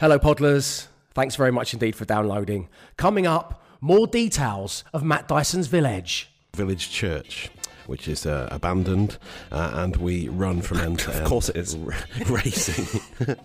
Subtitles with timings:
[0.00, 0.86] Hello, Podlers.
[1.12, 2.68] Thanks very much indeed for downloading.
[2.96, 6.30] Coming up, more details of Matt Dyson's village.
[6.54, 7.50] Village Church,
[7.86, 9.18] which is uh, abandoned,
[9.50, 11.22] uh, and we run from end to end.
[11.22, 11.76] Of course it is.
[12.28, 13.00] racing.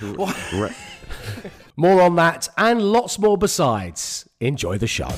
[0.00, 0.70] Ra-
[1.76, 4.28] More on that and lots more besides.
[4.40, 5.10] Enjoy the show.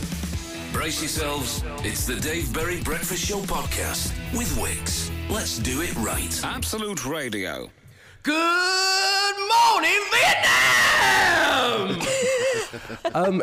[0.73, 1.62] Brace yourselves.
[1.84, 5.11] It's the Dave Berry Breakfast Show podcast with Wix.
[5.29, 6.41] Let's do it right.
[6.45, 7.68] Absolute Radio.
[8.29, 11.96] Good morning, Vietnam!
[13.14, 13.42] um,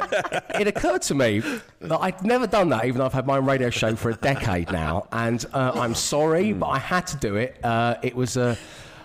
[0.59, 1.39] it occurred to me
[1.80, 4.13] that I'd never done that, even though I've had my own radio show for a
[4.13, 5.08] decade now.
[5.11, 7.58] And uh, I'm sorry, but I had to do it.
[7.66, 8.55] Uh, it was a,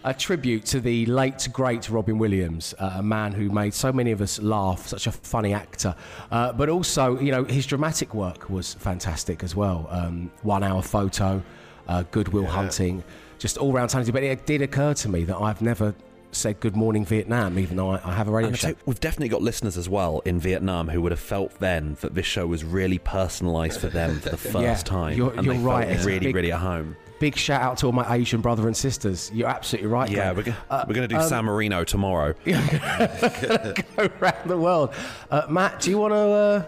[0.05, 4.11] a tribute to the late, great Robin Williams, uh, a man who made so many
[4.11, 5.95] of us laugh, such a funny actor.
[6.31, 9.87] Uh, but also, you know, his dramatic work was fantastic as well.
[9.91, 11.43] Um, one hour photo,
[11.89, 13.03] uh, Goodwill Hunting
[13.41, 14.15] just all round talented.
[14.15, 15.93] But it did occur to me that I've never
[16.33, 18.69] said good morning Vietnam, even though I, I have a radio And show.
[18.69, 22.15] tell we've definitely got listeners as well in Vietnam who would have felt then that
[22.15, 25.17] this show was really personalised for them for the first Yeah, time.
[25.19, 26.95] you're- and you're they right, Felt really, big- really at home.
[27.19, 29.31] Big shout out to all my Asian brother and sisters.
[29.35, 30.09] You're absolutely right.
[30.09, 30.37] Yeah, Glenn.
[30.37, 32.33] we're, go- Uh, we're going to do San Marino tomorrow.
[32.47, 32.55] go
[34.21, 34.95] around the world.
[35.31, 36.17] Uh, Matt, do you want to?
[36.17, 36.65] Uh,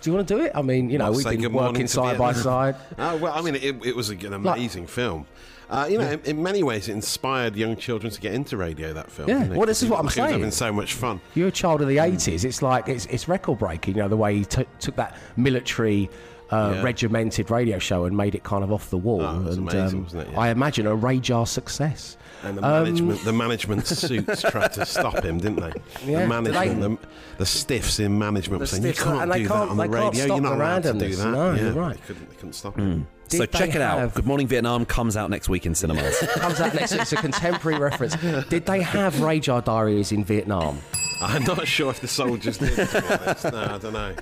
[0.00, 0.52] do you want to do it?
[0.54, 2.76] I mean, you know, Well, we've say been working to side by side.
[2.98, 5.26] Uh, well, I mean, it, it was an amazing film.
[5.70, 8.92] Uh, you know, in, in many ways, it inspired young children to get into radio.
[8.92, 9.28] That film.
[9.28, 10.32] Yeah, well, this is what I'm saying.
[10.32, 11.20] having so much fun.
[11.34, 12.44] You're a child of the 80s.
[12.44, 13.94] It's like it's it's record breaking.
[13.96, 16.10] You know, the way he t- took that military.
[16.50, 16.82] Uh, Yeah.
[16.82, 20.28] Regimented radio show and made it kind of off the wall, Oh, and amazing, it?
[20.32, 20.38] Yeah.
[20.38, 22.18] I imagine a radar success.
[22.44, 25.72] And the Um, management, the management suits tried to stop him, didn't they?
[26.04, 26.98] Yeah, the management, they- the,
[27.38, 30.26] the stiffs in management were saying you can't do that on the radio.
[30.26, 31.30] You're not allowed to do that.
[31.30, 31.96] No, yeah, you're right.
[31.96, 33.06] They couldn't, they couldn't stop him.
[33.32, 34.14] Did so check it out.
[34.14, 36.18] Good Morning Vietnam comes out next week in cinemas.
[36.36, 36.92] comes out next.
[36.92, 38.14] It's a contemporary reference.
[38.48, 40.78] Did they have radar diaries in Vietnam?
[41.20, 42.74] I'm not sure if the soldiers did.
[42.74, 43.50] To be.
[43.50, 44.14] No, I don't know.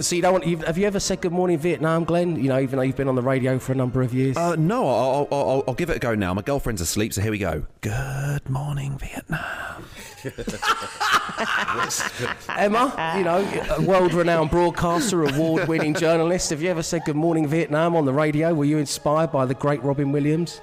[0.00, 0.46] So you don't want?
[0.46, 2.36] You've, have you ever said good morning Vietnam, Glenn?
[2.36, 4.36] You know, even though you've been on the radio for a number of years.
[4.36, 6.34] uh, no, I'll, I'll, I'll, I'll give it a go now.
[6.34, 7.64] My girlfriend's asleep, so here we go.
[7.80, 9.84] Good morning Vietnam.
[12.56, 13.46] Emma, you know,
[13.76, 16.50] a world-renowned broadcaster, award-winning journalist.
[16.50, 18.54] Have you ever said good morning Vietnam on the radio?
[18.54, 20.60] Were you inspired by the great Robin Williams?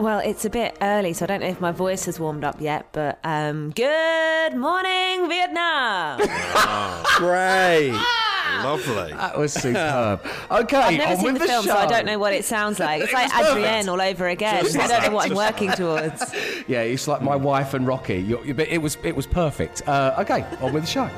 [0.00, 2.58] Well, it's a bit early, so I don't know if my voice has warmed up
[2.58, 6.20] yet, but um, good morning, Vietnam.
[7.16, 7.92] Great.
[8.64, 9.12] Lovely.
[9.12, 10.26] That was superb.
[10.50, 11.72] Okay, I've never on seen with the, the film, show.
[11.72, 13.02] so I don't know what it sounds like.
[13.02, 14.64] It's like Adrian all over again.
[14.80, 16.22] I don't know what I'm working towards.
[16.66, 18.16] Yeah, it's like my wife and Rocky.
[18.16, 19.86] you you- but it was it was perfect.
[19.86, 21.10] Uh, okay, on with the show.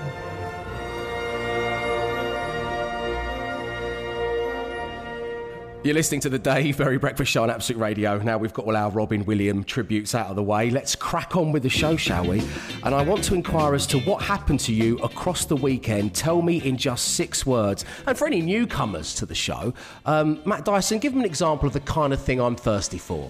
[5.84, 8.16] You're listening to the Dave Berry Breakfast Show on Absolute Radio.
[8.18, 10.70] Now we've got all our Robin Williams tributes out of the way.
[10.70, 12.40] Let's crack on with the show, shall we?
[12.84, 16.14] And I want to inquire as to what happened to you across the weekend.
[16.14, 17.84] Tell me in just six words.
[18.06, 19.74] And for any newcomers to the show,
[20.06, 23.28] um, Matt Dyson, give them an example of the kind of thing I'm thirsty for.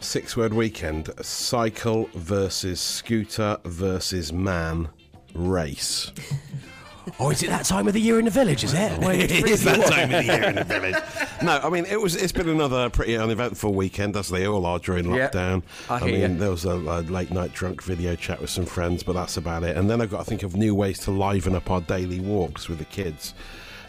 [0.00, 4.88] Six word weekend cycle versus scooter versus man
[5.34, 6.12] race.
[7.18, 8.98] Oh, is it that time of the year in the village, is it?
[8.98, 10.94] Well, it is that time of the year in the village.
[11.42, 12.16] No, I mean it was.
[12.16, 15.62] It's been another pretty uneventful weekend, as they all are during lockdown.
[15.88, 16.28] I I, mean, ya.
[16.38, 19.64] there was a, a late night drunk video chat with some friends, but that's about
[19.64, 19.76] it.
[19.76, 22.68] And then I've got to think of new ways to liven up our daily walks
[22.68, 23.34] with the kids.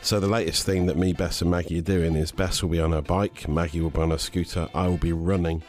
[0.03, 2.79] So the latest thing that me, Bess, and Maggie are doing is Bess will be
[2.79, 5.61] on her bike, Maggie will be on her scooter, I will be running.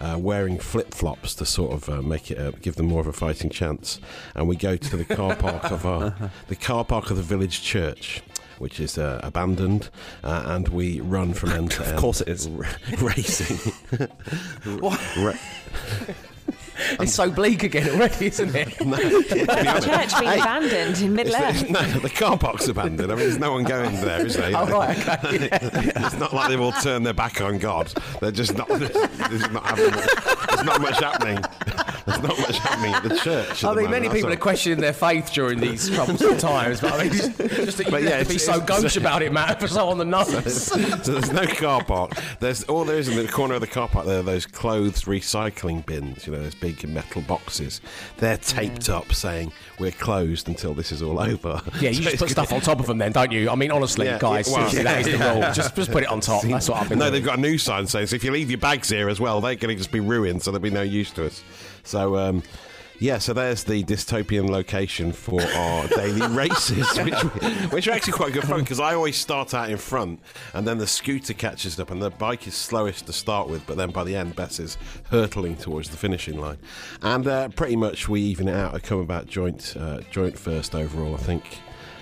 [0.00, 3.08] Uh, wearing flip flops to sort of uh, make it uh, give them more of
[3.08, 4.00] a fighting chance,
[4.36, 6.14] and we go to the car park of our
[6.46, 8.22] the car park of the village church,
[8.58, 9.90] which is uh, abandoned,
[10.22, 11.94] uh, and we run from end to end.
[11.94, 12.48] Of course it is.
[13.00, 13.72] racing.
[14.66, 15.34] Ra-
[17.00, 18.80] It's so bleak again already, isn't it?
[18.84, 22.38] no, to be honest- Church being Hey, abandoned in Middle it's the, no, the car
[22.38, 23.10] park's abandoned.
[23.10, 24.52] I mean, there's no one going there, is there?
[24.58, 25.48] Oh, right, okay.
[25.52, 27.92] it's not like they've all turned their back on God.
[28.20, 28.66] They're just not.
[28.68, 31.44] There's, there's not, having, there's not much happening.
[32.06, 33.64] There's not much happening at the church.
[33.64, 37.04] I mean, many moment, people are questioning their faith during these troublesome times, but I
[37.04, 39.68] mean, just, just that you But yeah, to be so gauche about it, Matt, for
[39.68, 40.62] so on the nose.
[40.62, 42.12] so there's no car park.
[42.40, 44.06] There's all there is in the corner of the car park.
[44.06, 46.26] There are those clothes recycling bins.
[46.26, 47.80] You know, those big metal boxes.
[48.18, 51.60] They're taped up saying we're closed until this is all over.
[51.80, 53.50] Yeah, you So just put stuff on top of them then, don't you?
[53.50, 55.32] I mean, honestly, Yeah, guys, yeah, well, that is the yeah.
[55.32, 55.52] rule.
[55.52, 56.42] Just, just put it on top.
[56.42, 57.14] That's what I've been No, doing.
[57.14, 59.40] they've got a new sign saying so if you leave your bags here as well,
[59.40, 61.42] they're going to just be ruined, so there'll be no use to us.
[61.84, 62.42] So, um,
[63.00, 67.14] Yeah, so there's the dystopian location for our daily races, which,
[67.70, 70.18] which are actually quite good fun because I always start out in front
[70.52, 73.76] and then the scooter catches up and the bike is slowest to start with, but
[73.76, 74.76] then by the end, Bess is
[75.10, 76.58] hurtling towards the finishing line.
[77.00, 78.74] And uh, pretty much we even it out.
[78.74, 81.44] I come about joint, uh, joint first overall, I think,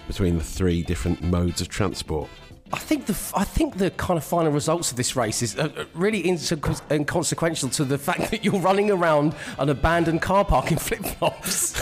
[0.06, 2.30] between the three different modes of transport.
[2.72, 5.56] I think the f- I think the kind of final results of this race is
[5.56, 10.44] uh, uh, really inconse- inconsequential to the fact that you're running around an abandoned car
[10.44, 11.72] park in flip flops.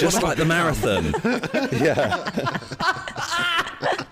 [0.00, 1.14] Just like the marathon.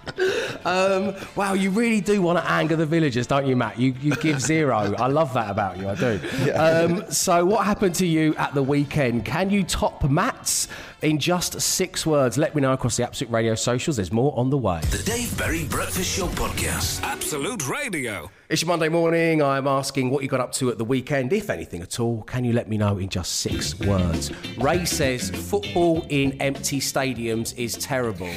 [0.64, 3.78] um, wow, you really do want to anger the villagers, don't you, Matt?
[3.78, 4.76] You you give zero.
[4.98, 5.88] I love that about you.
[5.88, 6.20] I do.
[6.54, 9.24] Um, so, what happened to you at the weekend?
[9.24, 10.68] Can you top Matt's
[11.02, 12.38] in just six words?
[12.38, 13.96] Let me know across the Absolute Radio socials.
[13.96, 14.80] There's more on the way.
[14.90, 17.02] The Dave Berry Breakfast Show Podcast.
[17.02, 18.30] Absolute Radio.
[18.48, 19.42] It's your Monday morning.
[19.42, 22.22] I'm asking what you got up to at the weekend, if anything at all.
[22.22, 24.30] Can you let me know in just six words?
[24.58, 28.30] Ray says football in empty stadiums is terrible.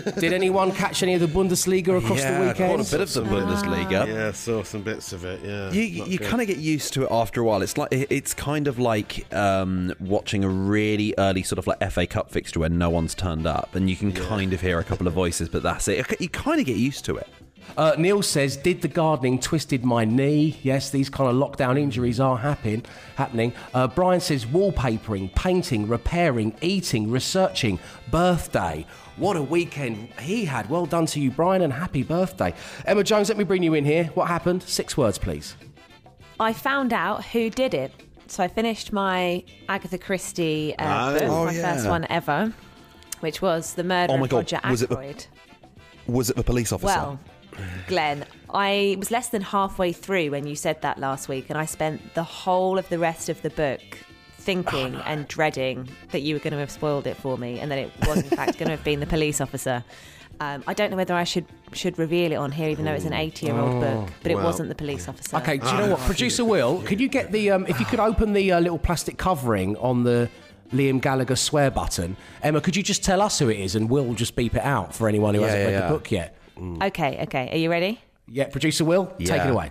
[0.00, 2.74] Did anyone catch any of the Bundesliga across yeah, the weekend?
[2.74, 4.06] quite a bit of the Bundesliga.
[4.06, 5.40] Yeah, saw some bits of it.
[5.42, 7.62] Yeah, You, you kind of get used to it after a while.
[7.62, 12.06] It's like it's kind of like um, watching a really early sort of like FA
[12.06, 15.06] Cup fixture where no one's turned up, and you can kind of hear a couple
[15.06, 16.20] of voices, but that's it.
[16.20, 17.28] You kind of get used to it.
[17.76, 22.20] Uh, Neil says, "Did the gardening twisted my knee?" Yes, these kind of lockdown injuries
[22.20, 22.84] are happen,
[23.16, 23.52] happening.
[23.74, 27.78] Uh, Brian says, "Wallpapering, painting, repairing, eating, researching,
[28.10, 30.68] birthday." What a weekend he had.
[30.68, 32.52] Well done to you, Brian, and happy birthday.
[32.84, 34.04] Emma Jones, let me bring you in here.
[34.14, 34.62] What happened?
[34.62, 35.56] Six words, please.
[36.38, 37.92] I found out who did it.
[38.26, 41.14] So I finished my Agatha Christie uh, Oh.
[41.18, 42.52] book, Oh, my first one ever,
[43.20, 45.26] which was The Murder Oh my of God, Roger was it the- Ackroyd.
[46.08, 46.86] Was it the police officer?
[46.86, 47.18] Well,
[47.88, 51.64] Glenn, I was less than halfway through when you said that last week, and I
[51.64, 53.80] spent the whole of the rest of the book
[54.46, 57.70] thinking Oh, and dreading that you were going to have spoiled it for me, and
[57.70, 59.84] that it was in fact going to have been the police officer.
[60.38, 63.04] Um, I don't know whether I should should reveal it on here, even though it's
[63.04, 64.44] an 80 year old book, but it well.
[64.44, 65.36] wasn't the police officer.
[65.38, 66.00] Okay, do you know what?
[66.00, 69.18] Producer Will, could you get the, um, if you could open the uh, little plastic
[69.18, 70.30] covering on the
[70.72, 72.16] Liam Gallagher swear button.
[72.42, 74.94] Emma, could you just tell us who it is and we'll just beep it out
[74.94, 75.88] for anyone who Yeah, hasn't yeah, read yeah.
[75.88, 76.36] the book yet?
[76.82, 77.50] Okay, okay.
[77.52, 78.00] Are you ready?
[78.28, 79.70] Yeah, producer Will, take it away.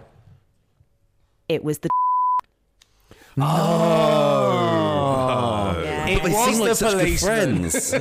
[1.49, 1.89] It was the.
[3.37, 3.41] Oh.
[5.83, 6.07] Yeah.
[6.07, 7.69] It They was seem like the such good policeman.
[7.69, 7.93] friends.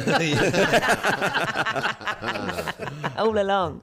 [3.16, 3.82] all along.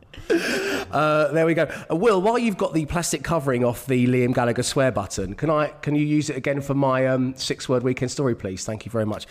[0.91, 1.67] Uh, there we go.
[1.89, 5.49] Uh, Will, while you've got the plastic covering off the Liam Gallagher swear button, can
[5.49, 8.63] I can you use it again for my um, six word weekend story, please?
[8.65, 9.25] Thank you very much.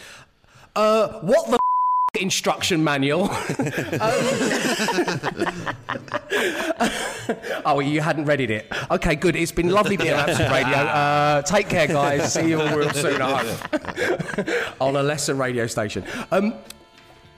[0.77, 1.59] Uh, what the
[2.21, 3.29] instruction manual?
[7.65, 8.71] oh, you hadn't readied it.
[8.91, 9.37] Okay, good.
[9.37, 10.71] It's been lovely being on Absolute Radio.
[11.01, 12.33] Uh, take care, guys.
[12.33, 14.47] See you all real soon at home
[14.81, 16.05] on a lesser radio station.
[16.31, 16.55] Um,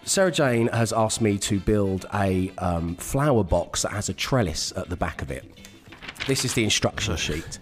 [0.05, 4.73] Sarah Jane has asked me to build a um, flower box that has a trellis
[4.77, 5.45] at the back of it.
[6.27, 7.59] This is the instruction sheet.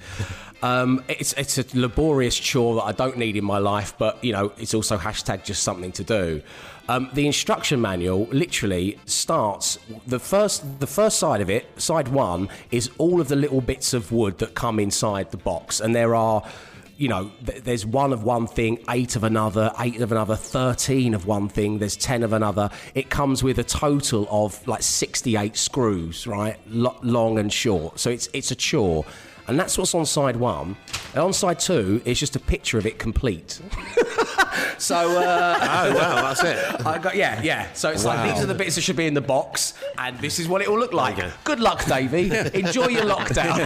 [0.62, 4.32] Um, it's it's a laborious chore that I don't need in my life, but you
[4.32, 6.42] know it's also hashtag just something to do.
[6.90, 9.78] Um, the instruction manual literally starts
[10.08, 11.80] the first the first side of it.
[11.80, 15.78] Side one is all of the little bits of wood that come inside the box,
[15.78, 16.42] and there are
[16.96, 21.26] you know, there's one of one thing, eight of another, eight of another, 13 of
[21.26, 22.68] one thing, there's 10 of another.
[22.94, 26.58] It comes with a total of like 68 screws, right?
[26.68, 27.98] Lo- long and short.
[27.98, 29.06] So it's, it's a chore.
[29.48, 30.76] And that's what's on side one.
[31.14, 33.62] And on side two, it's just a picture of it complete.
[34.80, 36.86] so, uh, Oh wow, that's it.
[36.86, 37.72] I got yeah, yeah.
[37.74, 40.38] So it's like these are the bits that should be in the box, and this
[40.38, 41.18] is what it will look like.
[41.18, 41.30] Okay.
[41.44, 42.30] Good luck, Davey.
[42.54, 43.58] Enjoy your lockdown.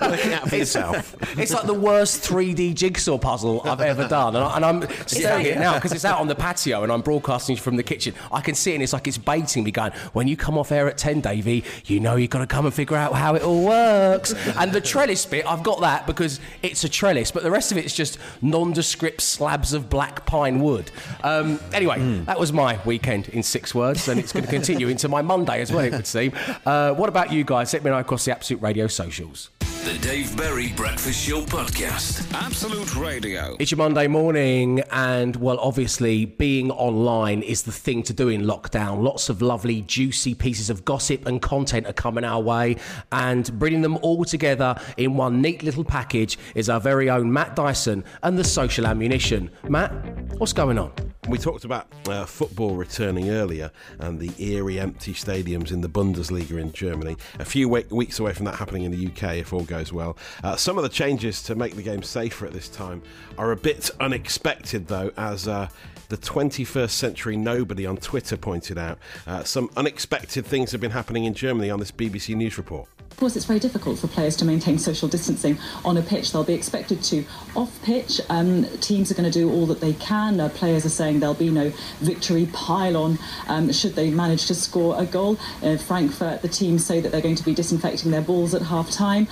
[0.10, 1.14] Looking out for yourself.
[1.38, 5.46] It's like the worst 3D jigsaw puzzle I've ever done, and, I, and I'm staring
[5.46, 8.14] at it now because it's out on the patio and I'm broadcasting from the kitchen.
[8.32, 10.72] I can see it, and it's like it's baiting me, going, "When you come off
[10.72, 13.42] air at 10, Davey, you know you've got to come and figure out how it
[13.42, 17.50] all works." and the trellis bit, I've got that because it's a trellis, but the
[17.50, 20.90] rest of it's just nondescript slabs of black pine wood.
[21.24, 25.08] Um, anyway, that was my weekend in six words, and it's going to continue into
[25.08, 25.84] my Monday as well.
[25.84, 26.32] It would seem.
[26.64, 27.72] Uh, what about you guys?
[27.72, 29.50] Let me know across the Absolute Radio socials.
[29.84, 32.30] The Dave Berry Breakfast Show Podcast.
[32.34, 33.56] Absolute Radio.
[33.58, 38.42] It's your Monday morning, and well, obviously, being online is the thing to do in
[38.42, 39.02] lockdown.
[39.02, 42.76] Lots of lovely, juicy pieces of gossip and content are coming our way,
[43.10, 47.56] and bringing them all together in one neat little package is our very own Matt
[47.56, 49.50] Dyson and the social ammunition.
[49.66, 49.92] Matt,
[50.36, 50.92] what's going on?
[51.30, 53.70] We talked about uh, football returning earlier
[54.00, 57.16] and the eerie empty stadiums in the Bundesliga in Germany.
[57.38, 60.18] A few we- weeks away from that happening in the UK, if all goes well.
[60.42, 63.00] Uh, some of the changes to make the game safer at this time
[63.38, 65.68] are a bit unexpected, though, as uh,
[66.08, 68.98] the 21st century nobody on Twitter pointed out.
[69.24, 72.88] Uh, some unexpected things have been happening in Germany on this BBC News report.
[73.20, 76.32] Of course, it's very difficult for players to maintain social distancing on a pitch.
[76.32, 77.22] They'll be expected to.
[77.54, 80.40] Off pitch, um, teams are going to do all that they can.
[80.40, 84.98] Uh, players are saying there'll be no victory pylon um, should they manage to score
[84.98, 85.38] a goal.
[85.60, 88.90] In Frankfurt, the team say that they're going to be disinfecting their balls at half
[88.90, 89.28] time.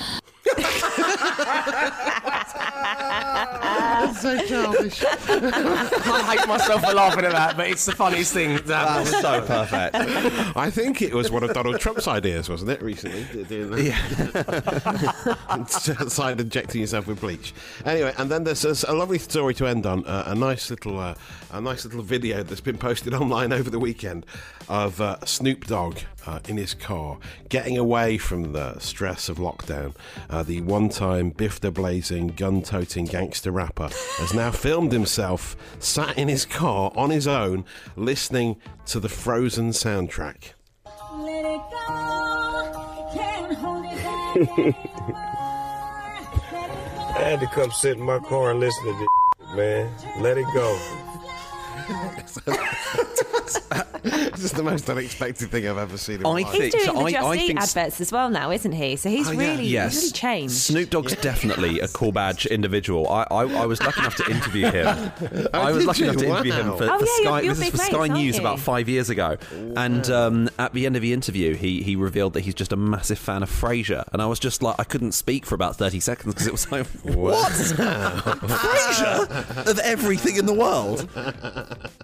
[4.36, 5.04] So childish.
[5.28, 8.56] I hate myself for laughing at that, but it's the funniest thing.
[8.56, 9.94] That That's so perfect.
[10.56, 13.24] I think it was one of Donald Trump's ideas, wasn't it, recently?
[13.44, 13.82] Doing that?
[15.58, 15.64] Yeah.
[16.08, 17.54] Side injecting yourself with bleach.
[17.84, 20.04] Anyway, and then there's, there's a lovely story to end on.
[20.04, 21.14] Uh, a nice little, uh,
[21.52, 24.26] a nice little video that's been posted online over the weekend
[24.68, 29.94] of uh, Snoop Dogg uh, in his car getting away from the stress of lockdown.
[30.28, 36.44] Uh, the one-time bifter blazing, gun-toting gangster rapper has now filmed himself sat in his
[36.44, 37.64] car on his own,
[37.96, 38.56] listening
[38.86, 40.52] to the Frozen soundtrack.
[41.14, 43.10] Let it go.
[43.14, 44.62] Can't hold it back anymore.
[44.62, 45.14] Let it go.
[47.18, 49.08] I had to come sit in my car and listen to this,
[49.56, 49.90] man.
[50.20, 50.78] Let it go.
[54.08, 56.46] This is the most unexpected thing I've ever seen in I life.
[56.52, 56.92] He's think doing so.
[56.92, 58.94] the I, Just I Eat think adverts as well now, isn't he?
[58.94, 59.38] So he's Oh, yeah.
[59.40, 59.92] really, Yes.
[59.94, 60.54] he's really changed.
[60.54, 63.08] Snoop Dogg's definitely a cool badge individual.
[63.08, 64.86] I, I, I was lucky enough to interview him.
[65.52, 66.10] I was lucky you?
[66.10, 67.40] enough to interview him for, Oh, for yeah, you're- Sky.
[67.40, 68.40] you're this is for mates, Sky News you?
[68.40, 69.36] about five years ago.
[69.76, 72.76] And um, at the end of the interview, he, he revealed that he's just a
[72.76, 74.04] massive fan of Frasier.
[74.12, 76.70] And I was just like, I couldn't speak for about 30 seconds because it was
[76.70, 77.50] like, what?
[77.52, 79.66] Frasier?
[79.68, 81.08] Of everything in the world?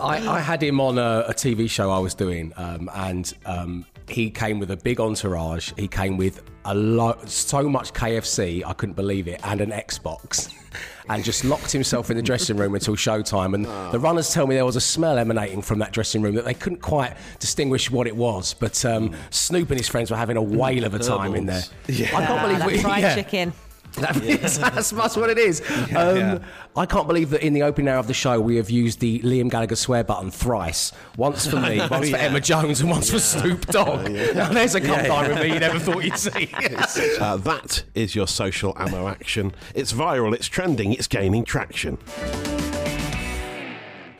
[0.01, 3.87] I, I had him on a, a TV show I was doing, um, and um,
[4.09, 5.73] he came with a big entourage.
[5.77, 10.53] He came with a lot, so much KFC, I couldn't believe it, and an Xbox.
[11.07, 13.55] And just locked himself in the dressing room until showtime.
[13.55, 16.47] And the runners tell me there was a smell emanating from that dressing room that
[16.47, 18.55] they couldn't quite distinguish what it was.
[18.55, 21.63] But um, Snoop and his friends were having a whale of a time in there.
[21.89, 23.15] I can't believe that we, fried yeah.
[23.15, 23.53] chicken.
[23.97, 25.61] That is, that's, that's what it is.
[25.61, 26.39] um, yeah.
[26.77, 29.21] I can't believe that in the opening hour of the show we have used the
[29.21, 30.93] Liam Gallagher swear button thrice.
[31.17, 34.11] Once for me, once for Emma Jones, and once for Snoop Dogg.
[34.35, 36.49] Now there's a come time with me you never thought you'd see.
[37.21, 39.55] Uh, that is your social ammo action.
[39.75, 41.99] It's viral, it's trending, it's gaining traction.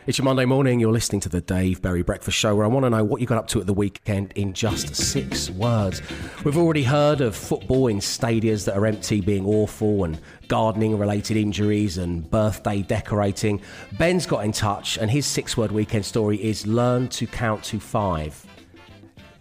[0.07, 0.81] It's your Monday morning.
[0.81, 3.27] You're listening to the Dave Berry Breakfast Show, where I want to know what you
[3.27, 6.03] got up to at the weekend in just six words.
[6.45, 11.39] We've already heard of football in stadiums that are empty being awful, and gardening related
[11.39, 13.63] injuries and birthday decorating.
[13.97, 17.81] Ben's got in touch, and his six word weekend story is learn to count to
[17.81, 18.47] five.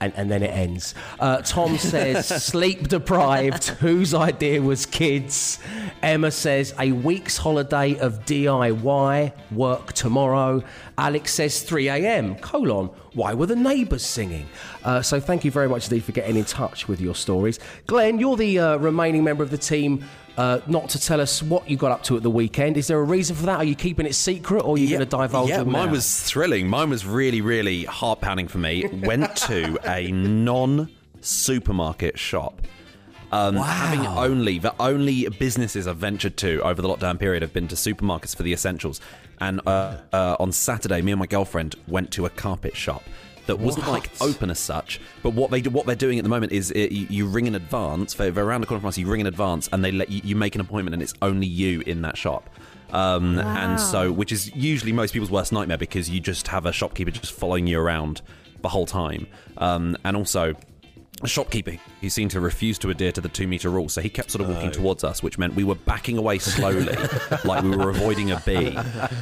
[0.03, 0.93] And, and then it ends.
[1.17, 3.67] Uh, Tom says, sleep deprived.
[3.67, 5.59] Whose idea was kids?
[6.01, 10.61] Emma says, a week's holiday of DIY, work tomorrow.
[10.97, 12.35] Alex says, 3 a.m.
[12.35, 14.49] Colon, why were the neighbours singing?
[14.83, 17.59] Uh, so thank you very much, Steve, for getting in touch with your stories.
[17.87, 20.03] Glenn, you're the uh, remaining member of the team.
[20.35, 22.75] Uh, not to tell us what you got up to at the weekend.
[22.75, 23.57] Is there a reason for that?
[23.57, 25.91] Are you keeping it secret, or are you going to divulge Yeah, mine now?
[25.91, 26.67] was thrilling.
[26.67, 28.87] Mine was really, really heart pounding for me.
[29.03, 30.89] Went to a non
[31.21, 32.61] supermarket shop.
[33.31, 37.67] Um, Having only the only businesses I've ventured to over the lockdown period have been
[37.69, 39.01] to supermarkets for the essentials.
[39.39, 43.03] And uh, uh, on Saturday, me and my girlfriend went to a carpet shop
[43.45, 44.99] that wasn't like open as such.
[45.21, 47.47] But what they do, what they're doing at the moment is it, you, you ring
[47.47, 48.13] in advance.
[48.13, 50.21] For, for around the corner from us, you ring in advance, and they let you,
[50.23, 52.49] you make an appointment, and it's only you in that shop.
[52.91, 56.71] Um, And so, which is usually most people's worst nightmare because you just have a
[56.71, 58.21] shopkeeper just following you around
[58.61, 59.27] the whole time.
[59.57, 60.53] Um, and also,
[61.21, 64.09] a shopkeeper who seemed to refuse to adhere to the two meter rule, so he
[64.09, 66.97] kept sort of walking towards us, which meant we were backing away slowly,
[67.45, 68.77] like we were avoiding a bee.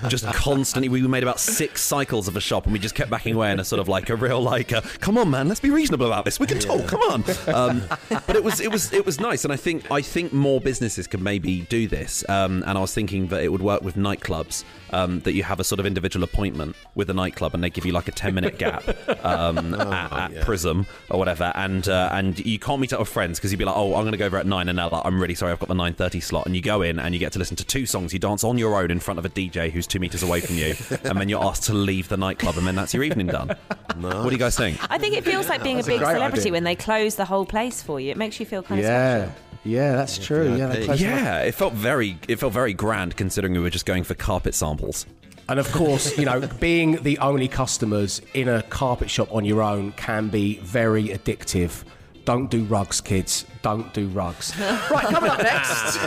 [0.07, 3.35] Just constantly, we made about six cycles of a shop, and we just kept backing
[3.35, 5.69] away in a sort of like a real like, a, come on, man, let's be
[5.69, 6.39] reasonable about this.
[6.39, 7.23] We can talk, come on.
[7.53, 10.59] Um, but it was it was it was nice, and I think I think more
[10.59, 12.27] businesses can maybe do this.
[12.29, 14.63] Um, and I was thinking that it would work with nightclubs.
[14.93, 17.85] Um, that you have a sort of individual appointment with a nightclub, and they give
[17.85, 18.83] you like a ten minute gap
[19.23, 23.40] um, at, at Prism or whatever, and uh, and you can't meet up with friends
[23.40, 25.01] because you'd be like, oh, I'm going to go over at nine, and they're like,
[25.06, 27.20] I'm really sorry, I've got the nine thirty slot, and you go in and you
[27.20, 28.13] get to listen to two songs.
[28.13, 30.56] You dance on your own in front of a DJ who's two meters away from
[30.56, 33.56] you, and then you're asked to leave the nightclub, and then that's your evening done.
[34.00, 34.78] What do you guys think?
[34.92, 36.51] I think it feels like being a That's a big great celebrity idea.
[36.54, 38.12] when they close the whole place for you.
[38.12, 39.42] It makes you feel kind of yeah, special.
[39.63, 40.56] yeah, that's true.
[40.56, 44.04] Yeah, they Yeah, it felt very it felt very grand considering we were just going
[44.04, 45.06] for carpet samples.
[45.50, 49.62] And of course, you know, being the only customers in a carpet shop on your
[49.62, 51.84] own can be very addictive.
[52.25, 53.46] Don't do rugs, kids.
[53.62, 54.58] Don't do rugs.
[54.60, 56.00] right, coming up next.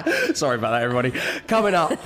[0.34, 1.12] Sorry about that, everybody.
[1.46, 1.98] Coming up,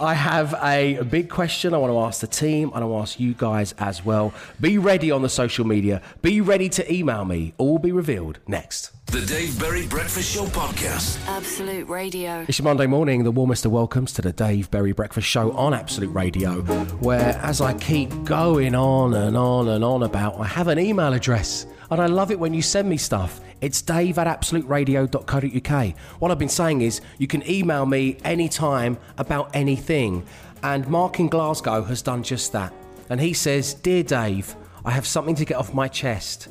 [0.00, 3.10] I have a big question I want to ask the team and I want to
[3.12, 4.32] ask you guys as well.
[4.60, 6.02] Be ready on the social media.
[6.22, 7.54] Be ready to email me.
[7.58, 8.92] All will be revealed next.
[9.06, 11.18] The Dave Berry Breakfast Show Podcast.
[11.26, 12.46] Absolute Radio.
[12.48, 15.74] It's your Monday morning, the warmest of welcomes to the Dave Berry Breakfast Show on
[15.74, 16.62] Absolute Radio,
[17.00, 21.12] where as I keep going on and on and on about, I have an email
[21.12, 23.40] address and I love it when you send me stuff.
[23.60, 25.94] It's dave at absoluteradio.co.uk.
[26.18, 30.26] What I've been saying is you can email me anytime about anything.
[30.62, 32.72] And Mark in Glasgow has done just that.
[33.10, 36.48] And he says, Dear Dave, I have something to get off my chest.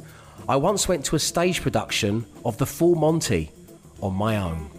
[0.48, 3.52] I once went to a stage production of The Full Monty
[4.02, 4.70] on my own.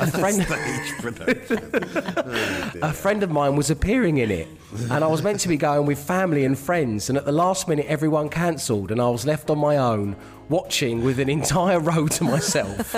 [0.00, 0.40] A friend
[2.82, 4.48] a friend of mine was appearing in it
[4.90, 7.68] and I was meant to be going with family and friends and at the last
[7.68, 10.16] minute everyone cancelled and I was left on my own
[10.48, 12.92] watching with an entire row to myself.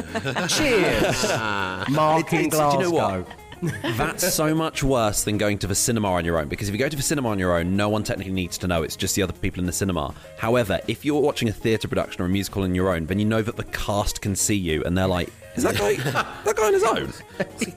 [0.49, 1.25] Cheers.
[1.29, 1.85] Ah.
[1.91, 3.25] Mark in It's- do you know Glasgow.
[3.25, 3.29] what?
[3.97, 6.79] That's so much worse than going to the cinema on your own because if you
[6.79, 8.85] go to the cinema on your own, no one technically needs to know.
[8.85, 10.15] It's just the other people in the cinema.
[10.39, 13.25] However, if you're watching a theatre production or a musical on your own, then you
[13.25, 15.97] know that the cast can see you and they're like, is that guy,
[16.45, 17.13] that guy on his own?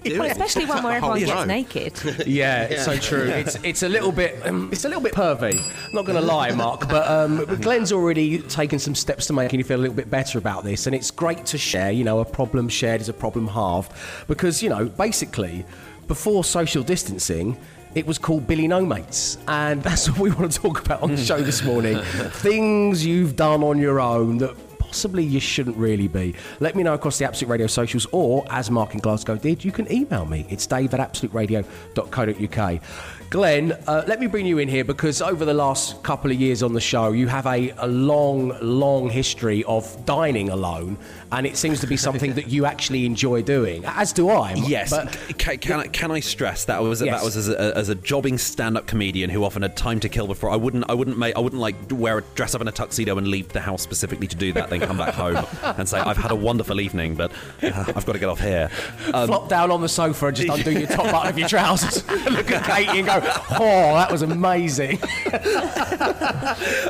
[0.06, 2.28] Well, especially one where everyone gets naked.
[2.28, 3.24] Yeah, it's so true.
[3.24, 5.60] It's it's a little bit um, it's a little bit pervy.
[5.94, 9.60] Not going to lie, Mark, but um, but Glenn's already taken some steps to making
[9.60, 11.92] you feel a little bit better about this, and it's great to share.
[11.92, 13.92] You know, a problem shared is a problem halved,
[14.28, 15.66] because you know, basically,
[16.08, 17.58] before social distancing.
[17.94, 21.12] It was called Billy No Mates, and that's what we want to talk about on
[21.12, 22.00] the show this morning.
[22.00, 24.56] Things you've done on your own that
[24.92, 26.36] possibly you shouldn't really be.
[26.60, 29.72] Let me know across the Absolute Radio socials, or as Mark in Glasgow did, you
[29.72, 30.46] can email me.
[30.50, 32.82] It's dave at absoluteradio.co.uk.
[33.30, 36.62] Glenn, uh, let me bring you in here because over the last couple of years
[36.62, 40.98] on the show, you have a, a long, long history of dining alone,
[41.32, 44.54] and it seems to be something that you actually enjoy doing, as do I.
[44.54, 44.90] Yes.
[44.90, 47.20] But can, can, I, can I stress that was Yes.
[47.20, 50.28] that was as a, as a jobbing stand-up comedian who often had time to kill
[50.28, 50.50] before.
[50.50, 53.18] I wouldn't I wouldn't make I wouldn't like wear a dress up in a tuxedo
[53.18, 54.70] and leave the house specifically to do that.
[54.70, 57.32] Then come back home and say I've had a wonderful evening, but
[57.64, 58.70] uh, I've got to get off here.
[59.14, 62.08] Um, flop down on the sofa and just undo your top button of your trousers.
[62.30, 63.20] Look at Katie and go,
[63.52, 65.00] "Oh, that was amazing."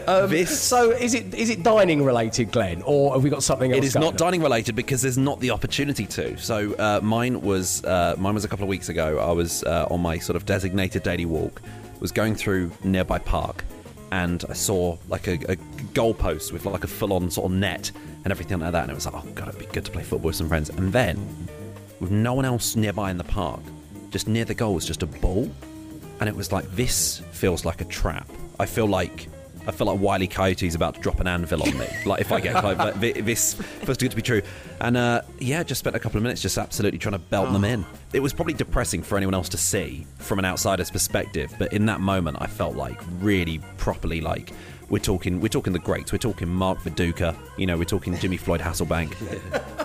[0.08, 3.71] um, This- So, is it is it dining related, Glenn, or have we got something
[3.71, 3.77] else?
[3.80, 4.31] It is not on?
[4.32, 6.38] Dining related because there's not the opportunity to.
[6.38, 9.20] So uh, mine was uh, mine was a couple of weeks ago.
[9.20, 11.62] I was uh, on my sort of designated daily walk,
[12.00, 13.65] was going through nearby park,
[14.13, 15.58] and I saw like a, a
[15.98, 17.91] goalpost with like a full-on sort of net
[18.24, 20.04] and everything like that, and it was like, oh god, it'd be good to play
[20.04, 20.70] football with some friends.
[20.70, 21.17] And then,
[22.00, 23.60] with no one else nearby in the park,
[24.12, 25.52] just near the goal was just a ball,
[26.22, 28.30] and it was like this feels like a trap.
[28.62, 29.28] I feel like.
[29.67, 31.88] I feel like Wiley Coyote's about to drop an anvil on me.
[32.06, 34.41] Like if I get like, like, thi- this feels too good to be true.
[34.80, 37.63] And uh, yeah, just spent a couple of minutes just absolutely trying to belt them
[37.63, 37.86] in.
[38.13, 41.86] It was probably depressing for anyone else to see from an outsider's perspective, but in
[41.86, 44.52] that moment, I felt like really properly like
[44.91, 46.12] we're talking we're talking the greats.
[46.12, 47.36] We're talking Mark Viduka.
[47.58, 49.15] You know, we're talking Jimmy Floyd Hasselbaink.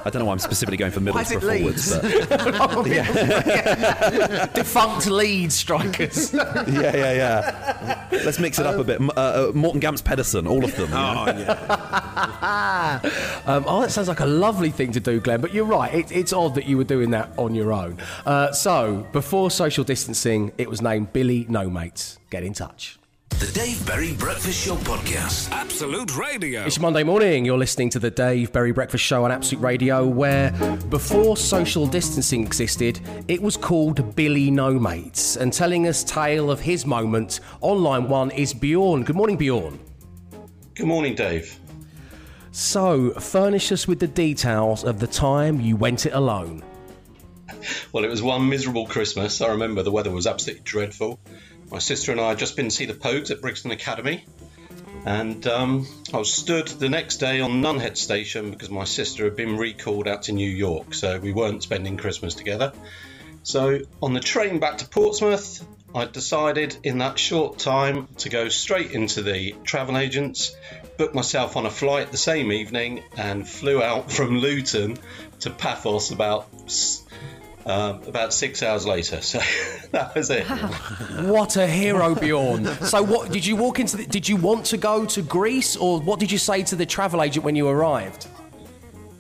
[0.05, 2.03] I don't know why I'm specifically going for middles Why for forwards, but
[4.55, 6.33] defunct lead strikers.
[6.35, 8.09] yeah, yeah, yeah.
[8.25, 9.01] Let's mix it up a bit.
[9.01, 10.91] M- Uh, uh, Morten Gamst Pedersen, all of them.
[10.91, 13.01] you know?
[13.47, 15.41] Um, oh, that sounds like a lovely thing to do, Glenn.
[15.41, 15.95] But you're right.
[15.95, 17.99] It, it's odd that you were doing that on your own.
[18.25, 22.19] Uh, so, before social distancing, it was named Billy No Mates.
[22.31, 22.99] Get in touch.
[23.47, 25.53] The Dave Berry Breakfast Show Podcast.
[25.53, 26.65] Absolute Radio.
[26.65, 27.45] It's Monday morning.
[27.45, 30.51] You're listening to the Dave Berry Breakfast Show on Absolute Radio, where
[30.91, 35.37] before social distancing existed, it was called Billy No Mates.
[35.37, 39.05] And telling us tale of his moment on line one is Bjorn.
[39.05, 39.79] Good morning, Bjorn.
[40.75, 41.57] Good morning, Dave.
[42.51, 46.65] So, furnish us with the details of the time you went it alone.
[47.93, 49.41] Well, it was one miserable Christmas.
[49.41, 51.21] I remember the weather was absolutely dreadful.
[51.71, 54.25] My sister and I had just been to see the Pogues at Brixton Academy,
[55.05, 59.37] and um, I was stood the next day on Nunhead Station because my sister had
[59.37, 62.73] been recalled out to New York, so we weren't spending Christmas together.
[63.43, 68.49] So, on the train back to Portsmouth, I decided in that short time to go
[68.49, 70.57] straight into the travel agents,
[70.99, 74.99] booked myself on a flight the same evening, and flew out from Luton
[75.41, 76.49] to Paphos about
[77.67, 79.21] um, about six hours later.
[79.27, 79.41] So
[79.91, 80.47] that was it.
[81.27, 82.65] What a hero, Bjorn.
[82.85, 83.97] so, what did you walk into?
[83.97, 86.87] The, did you want to go to Greece, or what did you say to the
[86.87, 88.29] travel agent when you arrived?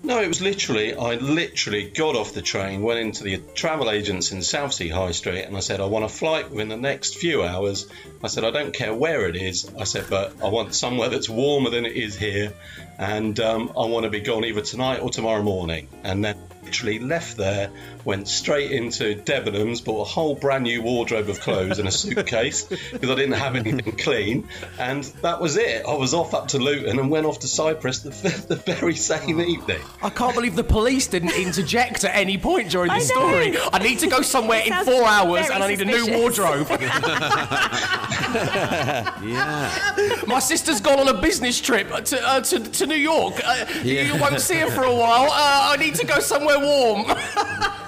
[0.06, 4.30] No, it was literally, I literally got off the train, went into the travel agents
[4.30, 7.42] in Southsea High Street, and I said, I want a flight within the next few
[7.42, 7.88] hours.
[8.22, 9.68] I said, I don't care where it is.
[9.76, 12.52] I said, but I want somewhere that's warmer than it is here,
[12.98, 15.88] and um, I want to be gone either tonight or tomorrow morning.
[16.04, 17.70] And then literally left there,
[18.04, 22.64] went straight into Debenhams, bought a whole brand new wardrobe of clothes and a suitcase
[22.92, 24.48] because I didn't have anything clean,
[24.78, 25.84] and that was it.
[25.86, 28.10] I was off up to Luton and went off to Cyprus the,
[28.48, 29.44] the very same oh.
[29.44, 29.80] evening.
[30.02, 33.28] I can't believe the police didn't interject at any point during I this know.
[33.28, 33.56] story.
[33.72, 36.66] I need to go somewhere in four hours and I need a new wardrobe.
[39.26, 40.22] Yeah.
[40.26, 43.34] My sister's gone on a business trip to, uh, to, to New York.
[43.44, 45.24] Uh, You won't see her for a while.
[45.30, 47.04] Uh, I need to go somewhere warm.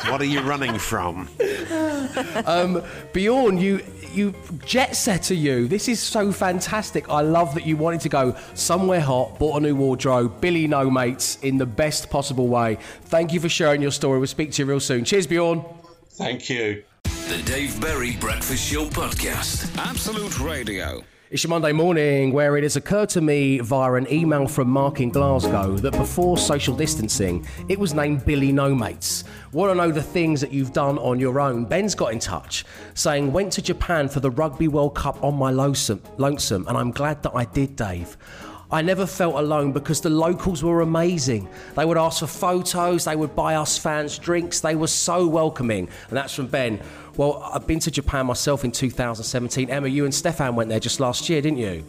[0.08, 1.28] What are you running from?
[3.12, 3.80] Bjorn, you
[4.14, 5.68] you jet setter you.
[5.68, 7.10] This is so fantastic.
[7.10, 10.88] I love that you wanted to go somewhere hot, bought a new wardrobe, Billy no
[10.90, 12.78] mates in the best possible way.
[13.06, 14.18] Thank you for sharing your story.
[14.18, 15.04] We'll speak to you real soon.
[15.04, 15.62] Cheers, Bjorn.
[16.12, 16.84] Thank you.
[17.28, 19.76] The Dave Berry Breakfast Show Podcast.
[19.76, 21.02] Absolute Radio.
[21.30, 25.02] It's your Monday morning where it has occurred to me via an email from Mark
[25.02, 29.24] in Glasgow that before social distancing, it was named Billy No Mates.
[29.52, 31.66] Want to know the things that you've done on your own?
[31.66, 32.64] Ben's got in touch
[32.94, 36.92] saying, Went to Japan for the Rugby World Cup on my lonesome, lonesome and I'm
[36.92, 38.16] glad that I did, Dave.
[38.70, 41.48] I never felt alone because the locals were amazing.
[41.74, 45.88] They would ask for photos, they would buy us fans drinks, they were so welcoming.
[46.08, 46.78] And that's from Ben.
[47.18, 49.68] Well, I've been to Japan myself in 2017.
[49.70, 51.84] Emma, you and Stefan went there just last year, didn't you?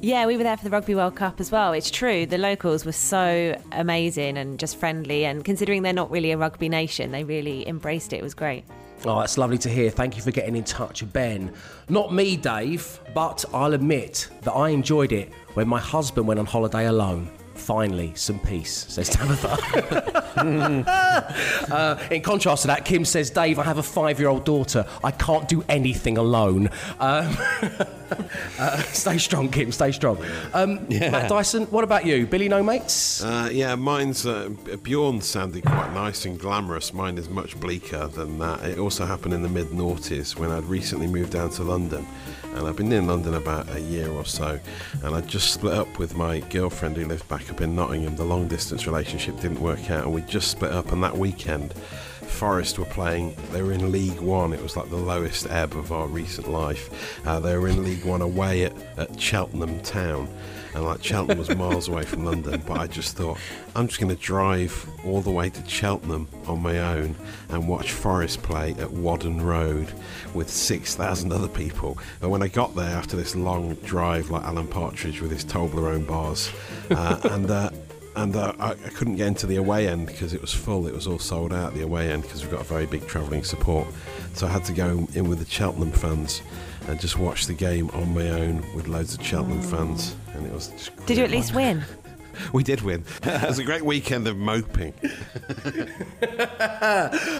[0.00, 1.74] Yeah, we were there for the Rugby World Cup as well.
[1.74, 2.24] It's true.
[2.24, 5.26] The locals were so amazing and just friendly.
[5.26, 8.16] And considering they're not really a rugby nation, they really embraced it.
[8.16, 8.64] It was great.
[9.04, 9.90] Oh, that's lovely to hear.
[9.90, 11.52] Thank you for getting in touch, Ben.
[11.90, 16.46] Not me, Dave, but I'll admit that I enjoyed it when my husband went on
[16.46, 17.30] holiday alone.
[17.54, 19.56] Finally, some peace, says Tabitha.
[21.70, 24.86] uh, in contrast to that, Kim says, Dave, I have a five year old daughter.
[25.04, 26.70] I can't do anything alone.
[26.98, 27.36] Um,
[28.58, 30.18] uh, stay strong, Kim, stay strong.
[30.54, 32.26] Um, Matt Dyson, what about you?
[32.26, 33.22] Billy No Mates?
[33.22, 34.48] Uh, yeah, mine's uh,
[34.82, 36.92] Bjorn sounded quite nice and glamorous.
[36.92, 38.64] Mine is much bleaker than that.
[38.64, 42.06] It also happened in the mid noughties when I'd recently moved down to London,
[42.54, 44.58] and I've been in London about a year or so.
[45.02, 48.16] And I just split up with my girlfriend who lived back up in Nottingham.
[48.16, 50.92] The long distance relationship didn't work out, and we just split up.
[50.92, 53.34] And that weekend, Forest were playing.
[53.52, 54.52] They were in League One.
[54.52, 57.24] It was like the lowest ebb of our recent life.
[57.26, 60.28] Uh, they were in League One away at, at Cheltenham Town.
[60.74, 63.38] And like Cheltenham was miles away from London, but I just thought
[63.76, 67.14] I'm just going to drive all the way to Cheltenham on my own
[67.50, 69.92] and watch Forest play at Whaddon Road
[70.34, 71.98] with 6,000 other people.
[72.20, 76.06] And when I got there after this long drive, like Alan Partridge with his Toblerone
[76.06, 76.50] bars,
[76.90, 77.70] uh, and uh,
[78.14, 80.86] and uh, I, couldn't get into the away end because it was full.
[80.86, 83.42] It was all sold out the away end because we've got a very big travelling
[83.42, 83.88] support.
[84.34, 86.42] So I had to go in with the Cheltenham fans
[86.88, 90.52] and just watched the game on my own with loads of Cheltenham fans, and it
[90.52, 90.68] was.
[90.68, 91.38] Just Did you at great.
[91.38, 91.82] least win?
[92.54, 93.04] We did win.
[93.22, 94.94] it was a great weekend of moping.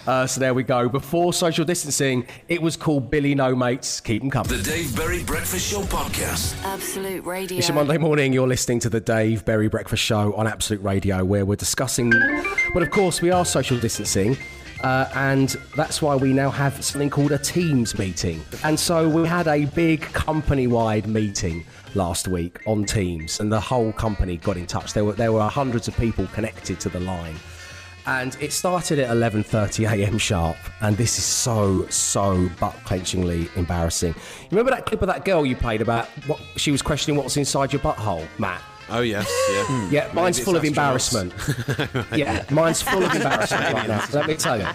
[0.06, 0.88] Uh, so there we go.
[0.88, 4.00] Before social distancing, it was called Billy No Mates.
[4.00, 4.50] Keep them coming.
[4.50, 6.62] The Dave Berry Breakfast Show Podcast.
[6.64, 7.58] Absolute Radio.
[7.58, 8.32] It's your Monday morning.
[8.32, 12.12] You're listening to the Dave Berry Breakfast Show on Absolute Radio, where we're discussing.
[12.74, 14.36] But of course, we are social distancing.
[14.82, 18.42] Uh, and that's why we now have something called a Teams meeting.
[18.64, 21.64] And so we had a big company wide meeting
[21.94, 24.92] last week on Teams, and the whole company got in touch.
[24.92, 27.36] There were, there were hundreds of people connected to the line.
[28.04, 30.18] And it started at 11:30 a.m.
[30.18, 34.12] sharp, and this is so so butt clenchingly embarrassing.
[34.12, 37.36] You remember that clip of that girl you played about what she was questioning what's
[37.36, 38.60] inside your butthole, Matt?
[38.88, 39.64] Oh yes, yeah.
[39.64, 39.92] Hmm.
[39.92, 41.32] Yeah, mine's full of it's astronauts.
[41.32, 42.08] embarrassment.
[42.18, 44.04] yeah, mine's full of embarrassment right now.
[44.12, 44.66] Let me tell you.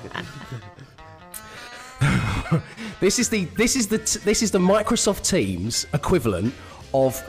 [2.99, 6.53] this is the this is the t- this is the Microsoft Teams equivalent
[6.93, 7.21] of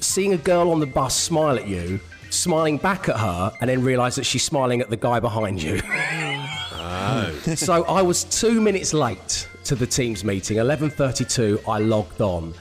[0.00, 3.82] seeing a girl on the bus smile at you, smiling back at her, and then
[3.82, 5.80] realise that she's smiling at the guy behind you.
[5.84, 7.40] oh.
[7.54, 10.58] so I was two minutes late to the Teams meeting.
[10.58, 12.54] 11:32, I logged on,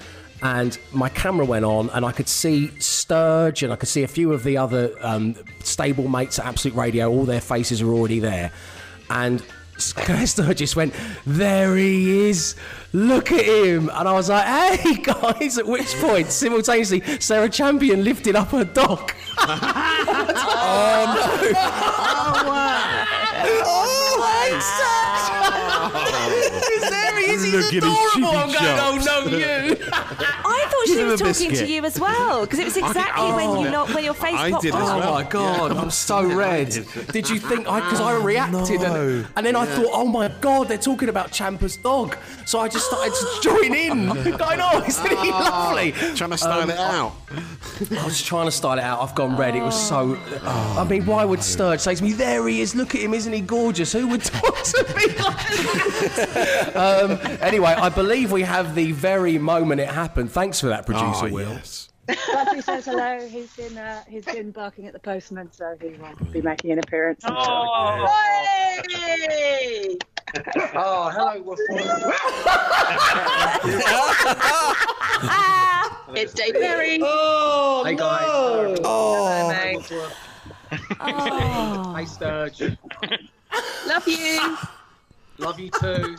[0.43, 4.09] and my camera went on, and I could see Sturge, and I could see a
[4.09, 7.09] few of the other um, stable mates at Absolute Radio.
[7.09, 8.51] All their faces are already there,
[9.09, 9.43] and.
[9.75, 10.93] Sturgis went,
[11.25, 12.55] there he is.
[12.93, 13.89] Look at him.
[13.89, 15.57] And I was like, hey guys.
[15.57, 19.11] At which point, simultaneously, Sarah Champion lifted up her dog.
[19.39, 21.53] oh, no.
[23.65, 25.02] Oh, there he is.
[27.53, 28.37] Look at his adorable.
[28.37, 29.05] I'm cheeky going, oh chops.
[29.05, 29.77] no, you.
[29.93, 33.31] I thought she him was a talking to you as well because it was exactly
[33.31, 34.95] when you not when your face I popped did as up.
[34.95, 35.13] Oh well.
[35.13, 36.69] my god, I'm so red.
[37.11, 37.79] Did you think I?
[37.79, 41.77] Because I reacted, and, and then I thought, oh my god, they're talking about Champa's
[41.77, 42.17] dog.
[42.45, 45.91] So I just started to join in, going, oh, isn't he lovely?
[46.15, 47.13] Trying to style it out.
[47.91, 49.01] I was trying to style it out.
[49.01, 49.55] I've gone red.
[49.55, 50.17] It was so.
[50.43, 52.75] I mean, why would Sturge say to me, "There he is.
[52.75, 53.13] Look at him.
[53.13, 56.75] Isn't he gorgeous?" Who would talk to me like that?
[56.75, 57.11] um,
[57.43, 60.31] anyway, I believe we have the very moment it happened.
[60.31, 61.49] Thanks for that, producer Oh, Will.
[61.49, 61.89] yes.
[62.07, 63.27] Buffy says hello.
[63.29, 66.79] He's been uh, he's been barking at the postman, so he will be making an
[66.79, 67.21] appearance.
[67.25, 68.05] Oh,
[70.75, 71.55] oh hello.
[76.15, 76.99] it's Dave Berry.
[77.01, 78.25] Oh, Hey guys.
[78.25, 79.91] Hello, mate.
[80.99, 81.93] Oh.
[81.95, 82.61] Hey Sturge.
[83.87, 84.57] Love you.
[85.37, 86.15] Love you too.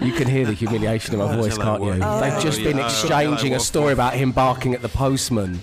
[0.00, 1.92] You can hear the humiliation in my oh, voice, can't you?
[1.92, 5.60] They've just Oh, been exchanging Oh, a story about him barking at the postman.